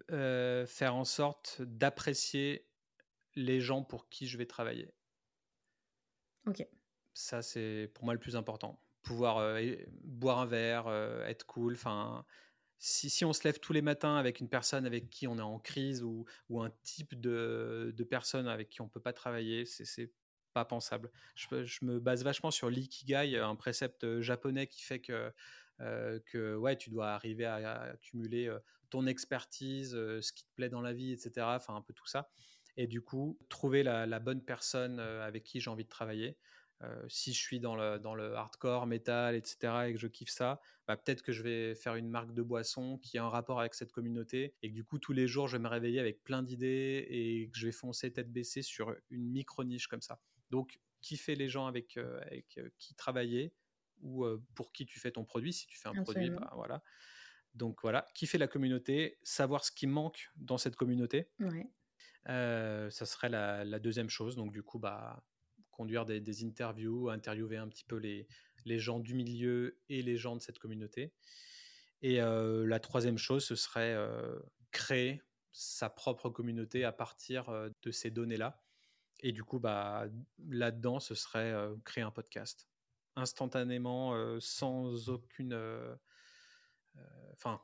faire 0.08 0.94
en 0.94 1.04
sorte 1.04 1.60
d'apprécier 1.60 2.66
les 3.34 3.60
gens 3.60 3.82
pour 3.82 4.08
qui 4.08 4.26
je 4.26 4.38
vais 4.38 4.46
travailler. 4.46 4.92
Ok. 6.46 6.66
Ça, 7.14 7.42
c'est 7.42 7.90
pour 7.94 8.04
moi 8.04 8.14
le 8.14 8.20
plus 8.20 8.36
important. 8.36 8.82
Pouvoir 9.02 9.58
boire 10.02 10.38
un 10.38 10.46
verre, 10.46 10.88
être 11.26 11.44
cool. 11.46 11.74
Enfin, 11.74 12.24
si, 12.78 13.10
si, 13.10 13.24
on 13.24 13.32
se 13.32 13.44
lève 13.44 13.60
tous 13.60 13.72
les 13.72 13.82
matins 13.82 14.16
avec 14.16 14.40
une 14.40 14.48
personne 14.48 14.86
avec 14.86 15.10
qui 15.10 15.28
on 15.28 15.38
est 15.38 15.42
en 15.42 15.58
crise 15.58 16.02
ou, 16.02 16.24
ou 16.48 16.60
un 16.62 16.70
type 16.82 17.20
de, 17.20 17.92
de, 17.96 18.04
personne 18.04 18.48
avec 18.48 18.70
qui 18.70 18.80
on 18.80 18.86
ne 18.86 18.90
peut 18.90 19.00
pas 19.00 19.12
travailler, 19.12 19.66
c'est 19.66 20.12
pas 20.52 20.64
pensable. 20.64 21.10
Je, 21.34 21.64
je, 21.64 21.84
me 21.84 22.00
base 22.00 22.24
vachement 22.24 22.50
sur 22.50 22.70
l'ikigai, 22.70 23.38
un 23.38 23.56
précepte 23.56 24.20
japonais 24.20 24.66
qui 24.66 24.82
fait 24.82 25.00
que, 25.00 25.32
que 25.78 26.56
ouais, 26.56 26.76
tu 26.76 26.90
dois 26.90 27.10
arriver 27.10 27.44
à, 27.44 27.82
accumuler 27.82 28.52
ton 28.90 29.06
expertise, 29.06 29.92
ce 29.92 30.32
qui 30.32 30.44
te 30.44 30.50
plaît 30.54 30.68
dans 30.68 30.82
la 30.82 30.92
vie, 30.92 31.12
etc. 31.12 31.46
Enfin, 31.56 31.76
un 31.76 31.82
peu 31.82 31.92
tout 31.92 32.06
ça. 32.06 32.30
Et 32.76 32.86
du 32.86 33.02
coup, 33.02 33.38
trouver 33.48 33.82
la, 33.82 34.06
la 34.06 34.18
bonne 34.18 34.42
personne 34.42 34.98
avec 35.00 35.44
qui 35.44 35.60
j'ai 35.60 35.70
envie 35.70 35.84
de 35.84 35.88
travailler. 35.88 36.38
Euh, 36.82 37.04
si 37.08 37.32
je 37.32 37.38
suis 37.38 37.60
dans 37.60 37.76
le, 37.76 37.98
dans 37.98 38.14
le 38.14 38.34
hardcore, 38.34 38.86
metal, 38.86 39.36
etc., 39.36 39.84
et 39.86 39.92
que 39.92 39.98
je 40.00 40.08
kiffe 40.08 40.30
ça, 40.30 40.60
bah, 40.88 40.96
peut-être 40.96 41.22
que 41.22 41.30
je 41.30 41.42
vais 41.42 41.74
faire 41.76 41.94
une 41.94 42.08
marque 42.08 42.34
de 42.34 42.42
boisson 42.42 42.98
qui 42.98 43.18
a 43.18 43.24
un 43.24 43.28
rapport 43.28 43.60
avec 43.60 43.74
cette 43.74 43.92
communauté, 43.92 44.56
et 44.62 44.70
que 44.70 44.74
du 44.74 44.82
coup, 44.82 44.98
tous 44.98 45.12
les 45.12 45.28
jours, 45.28 45.46
je 45.46 45.56
vais 45.56 45.62
me 45.62 45.68
réveiller 45.68 46.00
avec 46.00 46.24
plein 46.24 46.42
d'idées, 46.42 47.06
et 47.08 47.48
que 47.50 47.56
je 47.56 47.66
vais 47.66 47.72
foncer 47.72 48.12
tête 48.12 48.32
baissée 48.32 48.62
sur 48.62 48.96
une 49.10 49.30
micro-niche 49.30 49.86
comme 49.86 50.02
ça. 50.02 50.20
Donc, 50.50 50.80
kiffer 51.00 51.36
les 51.36 51.48
gens 51.48 51.66
avec, 51.66 51.96
euh, 51.96 52.20
avec 52.22 52.58
euh, 52.58 52.68
qui 52.78 52.94
travailler, 52.94 53.54
ou 54.00 54.26
pour 54.56 54.72
qui 54.72 54.84
tu 54.84 54.98
fais 54.98 55.12
ton 55.12 55.24
produit, 55.24 55.52
si 55.52 55.68
tu 55.68 55.78
fais 55.78 55.88
un 55.88 55.94
produit, 55.94 56.30
bah, 56.30 56.50
voilà. 56.56 56.82
Donc 57.54 57.82
voilà, 57.82 58.06
kiffer 58.14 58.38
la 58.38 58.48
communauté, 58.48 59.18
savoir 59.22 59.64
ce 59.64 59.70
qui 59.70 59.86
manque 59.86 60.30
dans 60.34 60.58
cette 60.58 60.74
communauté. 60.74 61.30
Ça 62.26 63.06
serait 63.06 63.28
la, 63.28 63.78
deuxième 63.78 64.10
chose. 64.10 64.36
Donc 64.36 64.52
du 64.52 64.62
coup, 64.62 64.78
bah, 64.78 65.22
conduire 65.70 66.04
des, 66.04 66.44
interviews, 66.44 67.08
interviewer 67.08 67.56
un 67.56 67.68
petit 67.68 67.84
peu 67.84 67.96
les, 67.96 68.26
les, 68.64 68.78
gens 68.78 69.00
du 69.00 69.14
milieu 69.14 69.80
et 69.88 70.02
les 70.02 70.16
gens 70.16 70.36
de 70.36 70.40
cette 70.40 70.58
communauté. 70.58 71.12
Et 72.02 72.20
euh, 72.20 72.66
la 72.66 72.80
troisième 72.80 73.16
chose, 73.16 73.44
ce 73.44 73.54
serait 73.54 73.94
euh, 73.94 74.38
créer 74.72 75.22
sa 75.52 75.88
propre 75.88 76.30
communauté 76.30 76.84
à 76.84 76.92
partir 76.92 77.48
euh, 77.48 77.70
de 77.82 77.90
ces 77.90 78.10
données-là. 78.10 78.60
Et 79.20 79.30
du 79.30 79.44
coup, 79.44 79.60
bah, 79.60 80.06
là-dedans, 80.48 80.98
ce 80.98 81.14
serait 81.14 81.54
créer 81.84 82.02
un 82.02 82.10
podcast 82.10 82.68
instantanément, 83.14 84.16
sans 84.40 85.10
aucune... 85.10 85.54
Enfin, 87.32 87.60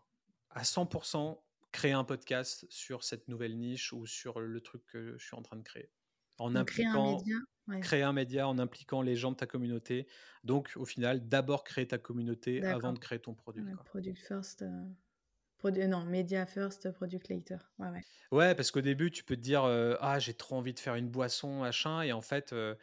à 0.51 0.62
100%, 0.62 1.42
créer 1.73 1.93
un 1.93 2.05
podcast 2.05 2.67
sur 2.69 3.05
cette 3.05 3.29
nouvelle 3.29 3.59
niche 3.59 3.93
ou 3.93 4.07
sur 4.07 4.41
le 4.41 4.61
truc 4.61 4.85
que 4.87 5.17
je 5.19 5.25
suis 5.25 5.37
en 5.37 5.43
train 5.43 5.57
de 5.57 5.63
créer. 5.63 5.91
En 6.39 6.55
impliquant, 6.55 7.17
un 7.17 7.17
média 7.17 7.37
créer 7.81 8.03
un 8.03 8.13
média 8.13 8.49
en 8.49 8.59
impliquant 8.59 9.03
les 9.03 9.17
gens 9.17 9.33
de 9.33 9.37
ta 9.37 9.47
communauté. 9.47 10.07
Donc, 10.45 10.73
au 10.77 10.85
final, 10.85 11.29
d'abord 11.29 11.65
créer 11.65 11.87
ta 11.87 11.99
communauté 11.99 12.65
avant 12.65 12.93
de 12.93 12.99
créer 12.99 13.19
ton 13.19 13.35
produit. 13.35 13.65
product 13.85 14.19
first. 14.19 14.63
Euh, 14.63 15.87
non, 15.87 16.05
media 16.05 16.47
first, 16.47 16.91
product 16.93 17.29
later. 17.29 17.59
Ouais, 17.79 17.89
ouais. 17.89 18.05
ouais 18.31 18.55
parce 18.55 18.71
qu'au 18.71 18.81
début, 18.81 19.11
tu 19.11 19.25
peux 19.25 19.37
te 19.37 19.41
dire 19.41 19.65
euh, 19.65 19.97
Ah, 20.01 20.19
j'ai 20.19 20.35
trop 20.35 20.57
envie 20.57 20.73
de 20.73 20.79
faire 20.79 20.95
une 20.95 21.09
boisson, 21.09 21.61
machin. 21.61 22.03
Et 22.03 22.13
en 22.13 22.23
fait, 22.23 22.53
euh, 22.53 22.75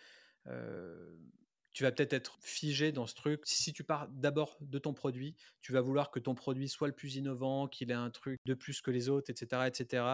tu 1.75 1.83
vas 1.83 1.91
peut-être 1.91 2.13
être 2.13 2.37
figé 2.39 2.93
dans 2.93 3.05
ce 3.05 3.13
truc. 3.15 3.41
Si 3.43 3.73
tu 3.73 3.83
pars 3.83 4.07
d'abord 4.07 4.57
de 4.61 4.79
ton 4.79 4.93
produit, 4.93 5.35
tu 5.61 5.73
vas 5.73 5.81
vouloir 5.81 6.09
que 6.09 6.19
ton 6.19 6.33
produit 6.33 6.69
soit 6.69 6.87
le 6.87 6.93
plus 6.93 7.17
innovant, 7.17 7.67
qu'il 7.67 7.91
ait 7.91 7.93
un 7.93 8.09
truc 8.09 8.39
de 8.45 8.53
plus 8.53 8.81
que 8.81 8.91
les 8.91 9.09
autres, 9.09 9.29
etc., 9.29 9.63
etc. 9.67 10.05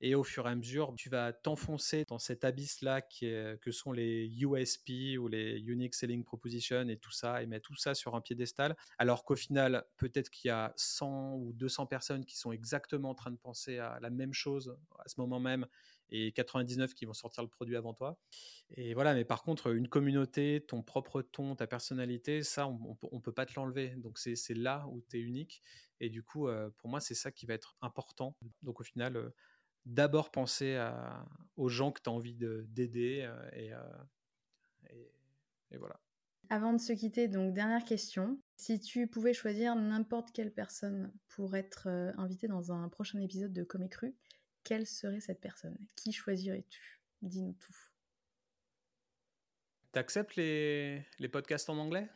Et 0.00 0.14
au 0.14 0.22
fur 0.22 0.46
et 0.46 0.50
à 0.50 0.54
mesure, 0.54 0.94
tu 0.96 1.10
vas 1.10 1.32
t'enfoncer 1.32 2.04
dans 2.06 2.20
cet 2.20 2.44
abysse-là 2.44 3.02
que 3.02 3.70
sont 3.72 3.90
les 3.90 4.28
USP 4.40 5.18
ou 5.18 5.26
les 5.26 5.58
Unique 5.58 5.96
Selling 5.96 6.22
Proposition 6.22 6.88
et 6.88 6.96
tout 6.96 7.10
ça, 7.10 7.42
et 7.42 7.46
mettre 7.46 7.66
tout 7.66 7.76
ça 7.76 7.96
sur 7.96 8.14
un 8.14 8.20
piédestal. 8.20 8.76
Alors 8.96 9.24
qu'au 9.24 9.34
final, 9.34 9.84
peut-être 9.96 10.30
qu'il 10.30 10.48
y 10.48 10.52
a 10.52 10.72
100 10.76 11.34
ou 11.34 11.52
200 11.52 11.86
personnes 11.86 12.24
qui 12.24 12.38
sont 12.38 12.52
exactement 12.52 13.10
en 13.10 13.14
train 13.16 13.32
de 13.32 13.38
penser 13.38 13.78
à 13.78 13.98
la 14.00 14.10
même 14.10 14.32
chose 14.32 14.76
à 15.00 15.08
ce 15.08 15.20
moment 15.20 15.40
même 15.40 15.66
et 16.10 16.32
99 16.32 16.94
qui 16.94 17.04
vont 17.04 17.12
sortir 17.12 17.42
le 17.42 17.48
produit 17.48 17.76
avant 17.76 17.94
toi. 17.94 18.18
Et 18.76 18.94
voilà, 18.94 19.14
mais 19.14 19.24
par 19.24 19.42
contre, 19.42 19.74
une 19.74 19.88
communauté, 19.88 20.64
ton 20.66 20.82
propre 20.82 21.22
ton, 21.22 21.54
ta 21.54 21.66
personnalité, 21.66 22.42
ça, 22.42 22.66
on 22.66 22.96
ne 23.12 23.20
peut 23.20 23.32
pas 23.32 23.46
te 23.46 23.52
l'enlever. 23.56 23.90
Donc 23.96 24.18
c'est 24.18 24.54
là 24.54 24.86
où 24.90 25.02
tu 25.08 25.18
es 25.18 25.20
unique. 25.20 25.62
Et 26.00 26.10
du 26.10 26.22
coup, 26.22 26.48
euh, 26.48 26.70
pour 26.78 26.90
moi, 26.90 27.00
c'est 27.00 27.14
ça 27.14 27.30
qui 27.30 27.46
va 27.46 27.54
être 27.54 27.76
important. 27.80 28.36
Donc 28.62 28.80
au 28.80 28.84
final, 28.84 29.16
euh, 29.16 29.30
d'abord 29.86 30.30
penser 30.30 30.78
aux 31.56 31.68
gens 31.68 31.92
que 31.92 32.00
tu 32.02 32.10
as 32.10 32.12
envie 32.12 32.34
d'aider. 32.34 33.28
Euh, 33.54 33.70
et, 35.70 35.76
voilà. 35.76 36.00
Avant 36.50 36.72
de 36.72 36.80
se 36.80 36.92
quitter, 36.94 37.28
donc 37.28 37.52
dernière 37.52 37.84
question. 37.84 38.40
Si 38.56 38.80
tu 38.80 39.06
pouvais 39.06 39.34
choisir 39.34 39.76
n'importe 39.76 40.32
quelle 40.32 40.52
personne 40.52 41.12
pour 41.28 41.56
être 41.56 41.88
invitée 42.16 42.48
dans 42.48 42.72
un 42.72 42.88
prochain 42.88 43.20
épisode 43.20 43.52
de 43.52 43.62
Comme 43.64 43.88
Cru, 43.88 44.14
quelle 44.68 44.86
serait 44.86 45.20
cette 45.20 45.40
personne? 45.40 45.78
Qui 45.96 46.12
choisirais-tu? 46.12 47.00
Dis-nous 47.22 47.54
tout. 47.54 47.74
T'acceptes 49.92 50.36
les, 50.36 51.02
les 51.18 51.28
podcasts 51.28 51.70
en 51.70 51.78
anglais? 51.78 52.06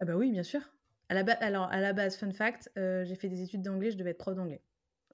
Ah 0.00 0.04
bah 0.04 0.16
oui, 0.16 0.32
bien 0.32 0.42
sûr. 0.42 0.60
À 1.08 1.14
la 1.14 1.32
alors, 1.34 1.70
à 1.70 1.80
la 1.80 1.92
base, 1.92 2.16
fun 2.16 2.32
fact, 2.32 2.72
euh, 2.76 3.04
j'ai 3.04 3.14
fait 3.14 3.28
des 3.28 3.40
études 3.40 3.62
d'anglais, 3.62 3.92
je 3.92 3.96
devais 3.96 4.10
être 4.10 4.18
prof 4.18 4.34
d'anglais. 4.34 4.60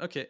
Ok. 0.00 0.26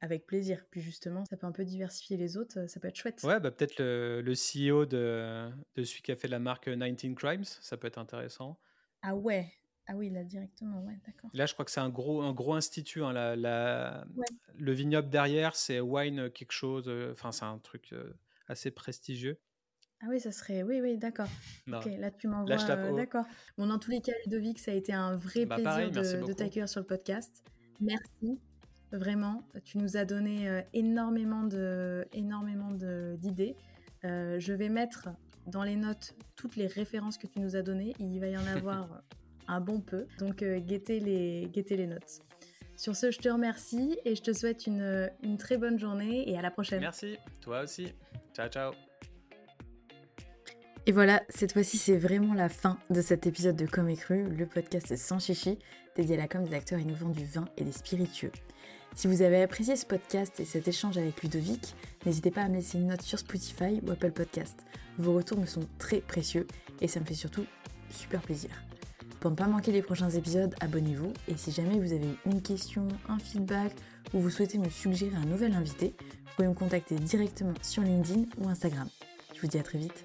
Avec 0.00 0.24
plaisir. 0.24 0.64
Puis 0.70 0.80
justement, 0.80 1.26
ça 1.26 1.36
peut 1.36 1.46
un 1.46 1.52
peu 1.52 1.66
diversifier 1.66 2.16
les 2.16 2.38
autres, 2.38 2.66
ça 2.68 2.80
peut 2.80 2.88
être 2.88 2.96
chouette. 2.96 3.22
Ouais, 3.22 3.38
bah 3.38 3.50
peut-être 3.50 3.78
le, 3.78 4.22
le, 4.22 4.34
CEO 4.34 4.86
de, 4.86 5.50
de 5.74 5.84
celui 5.84 6.00
qui 6.00 6.10
a 6.10 6.16
fait 6.16 6.28
la 6.28 6.38
marque 6.38 6.70
19 6.70 7.14
Crimes, 7.14 7.44
ça 7.44 7.76
peut 7.76 7.86
être 7.86 7.98
intéressant. 7.98 8.58
Ah 9.02 9.14
ouais, 9.14 9.52
ah 9.88 9.94
oui, 9.94 10.10
là 10.10 10.24
directement, 10.24 10.82
ouais, 10.82 10.98
d'accord. 11.06 11.30
Là, 11.32 11.46
je 11.46 11.52
crois 11.52 11.64
que 11.64 11.70
c'est 11.70 11.80
un 11.80 11.90
gros, 11.90 12.22
un 12.22 12.32
gros 12.32 12.54
institut. 12.54 13.04
Hein, 13.04 13.12
la, 13.12 14.04
Le 14.58 14.72
vignoble 14.72 15.08
derrière, 15.08 15.54
c'est 15.54 15.80
Wine 15.80 16.30
quelque 16.30 16.52
chose. 16.52 16.84
Euh, 16.88 17.12
enfin, 17.12 17.30
c'est 17.30 17.44
un 17.44 17.58
truc 17.58 17.92
euh, 17.92 18.12
assez 18.48 18.72
prestigieux. 18.72 19.38
Ah 20.02 20.06
oui, 20.08 20.18
ça 20.18 20.32
serait. 20.32 20.64
Oui, 20.64 20.80
oui, 20.80 20.98
d'accord. 20.98 21.28
ok, 21.72 21.88
là, 21.98 22.10
tu 22.10 22.26
m'envoies. 22.26 22.70
Euh, 22.70 22.96
d'accord. 22.96 23.26
Bon, 23.56 23.68
dans 23.68 23.78
tous 23.78 23.92
les 23.92 24.00
cas, 24.00 24.12
Ludovic, 24.24 24.58
ça 24.58 24.72
a 24.72 24.74
été 24.74 24.92
un 24.92 25.16
vrai 25.16 25.46
bah, 25.46 25.54
plaisir 25.54 25.90
de, 25.90 26.26
de 26.26 26.32
t'accueillir 26.32 26.68
sur 26.68 26.80
le 26.80 26.86
podcast. 26.86 27.44
Merci. 27.80 28.40
Vraiment, 28.90 29.46
tu 29.64 29.78
nous 29.78 29.96
as 29.96 30.04
donné 30.04 30.62
énormément 30.72 31.44
de, 31.44 32.06
énormément 32.12 32.70
d'idées. 32.70 33.56
je 34.02 34.52
vais 34.52 34.68
mettre 34.68 35.08
dans 35.46 35.64
les 35.64 35.76
notes 35.76 36.14
toutes 36.34 36.56
les 36.56 36.66
références 36.66 37.18
que 37.18 37.26
tu 37.26 37.40
nous 37.40 37.56
as 37.56 37.62
données. 37.62 37.94
Il 37.98 38.18
va 38.20 38.28
y 38.28 38.36
en 38.36 38.46
avoir 38.46 39.02
un 39.48 39.60
bon 39.60 39.80
peu. 39.80 40.06
Donc 40.18 40.42
euh, 40.42 40.58
guettez, 40.58 41.00
les, 41.00 41.50
les 41.54 41.86
notes. 41.86 42.20
Sur 42.76 42.94
ce, 42.94 43.10
je 43.10 43.18
te 43.18 43.28
remercie 43.28 43.98
et 44.04 44.14
je 44.14 44.22
te 44.22 44.32
souhaite 44.32 44.66
une, 44.66 45.10
une 45.22 45.38
très 45.38 45.56
bonne 45.56 45.78
journée 45.78 46.28
et 46.30 46.36
à 46.36 46.42
la 46.42 46.50
prochaine. 46.50 46.80
Merci, 46.80 47.16
toi 47.40 47.62
aussi. 47.62 47.94
Ciao, 48.34 48.48
ciao. 48.48 48.72
Et 50.88 50.92
voilà, 50.92 51.22
cette 51.30 51.52
fois-ci, 51.52 51.78
c'est 51.78 51.96
vraiment 51.96 52.32
la 52.32 52.48
fin 52.48 52.78
de 52.90 53.00
cet 53.00 53.26
épisode 53.26 53.56
de 53.56 53.66
Comme 53.66 53.88
et 53.88 53.96
Cru, 53.96 54.24
le 54.28 54.46
podcast 54.46 54.94
sans 54.96 55.18
chichi, 55.18 55.58
dédié 55.96 56.14
à 56.14 56.18
la 56.18 56.28
com 56.28 56.44
des 56.44 56.54
acteurs 56.54 56.78
innovants 56.78 57.08
du 57.08 57.24
vin 57.24 57.46
et 57.56 57.64
des 57.64 57.72
spiritueux. 57.72 58.30
Si 58.94 59.08
vous 59.08 59.22
avez 59.22 59.42
apprécié 59.42 59.74
ce 59.74 59.84
podcast 59.84 60.38
et 60.38 60.44
cet 60.44 60.68
échange 60.68 60.96
avec 60.96 61.22
Ludovic, 61.22 61.74
n'hésitez 62.04 62.30
pas 62.30 62.42
à 62.42 62.48
me 62.48 62.54
laisser 62.54 62.78
une 62.78 62.86
note 62.86 63.02
sur 63.02 63.18
Spotify 63.18 63.80
ou 63.84 63.90
Apple 63.90 64.12
Podcast. 64.12 64.64
Vos 64.96 65.14
retours 65.14 65.38
me 65.38 65.46
sont 65.46 65.66
très 65.78 66.00
précieux 66.00 66.46
et 66.80 66.88
ça 66.88 67.00
me 67.00 67.04
fait 67.04 67.14
surtout 67.14 67.44
super 67.90 68.22
plaisir. 68.22 68.50
Pour 69.20 69.30
ne 69.30 69.36
pas 69.36 69.46
manquer 69.46 69.72
les 69.72 69.82
prochains 69.82 70.10
épisodes, 70.10 70.54
abonnez-vous 70.60 71.12
et 71.28 71.36
si 71.36 71.50
jamais 71.50 71.78
vous 71.78 71.92
avez 71.92 72.08
une 72.26 72.42
question, 72.42 72.86
un 73.08 73.18
feedback 73.18 73.72
ou 74.14 74.20
vous 74.20 74.30
souhaitez 74.30 74.58
me 74.58 74.68
suggérer 74.68 75.16
un 75.16 75.24
nouvel 75.24 75.54
invité, 75.54 75.94
vous 75.98 76.30
pouvez 76.36 76.48
me 76.48 76.54
contacter 76.54 76.96
directement 76.96 77.54
sur 77.62 77.82
LinkedIn 77.82 78.24
ou 78.38 78.48
Instagram. 78.48 78.88
Je 79.34 79.40
vous 79.40 79.48
dis 79.48 79.58
à 79.58 79.62
très 79.62 79.78
vite. 79.78 80.04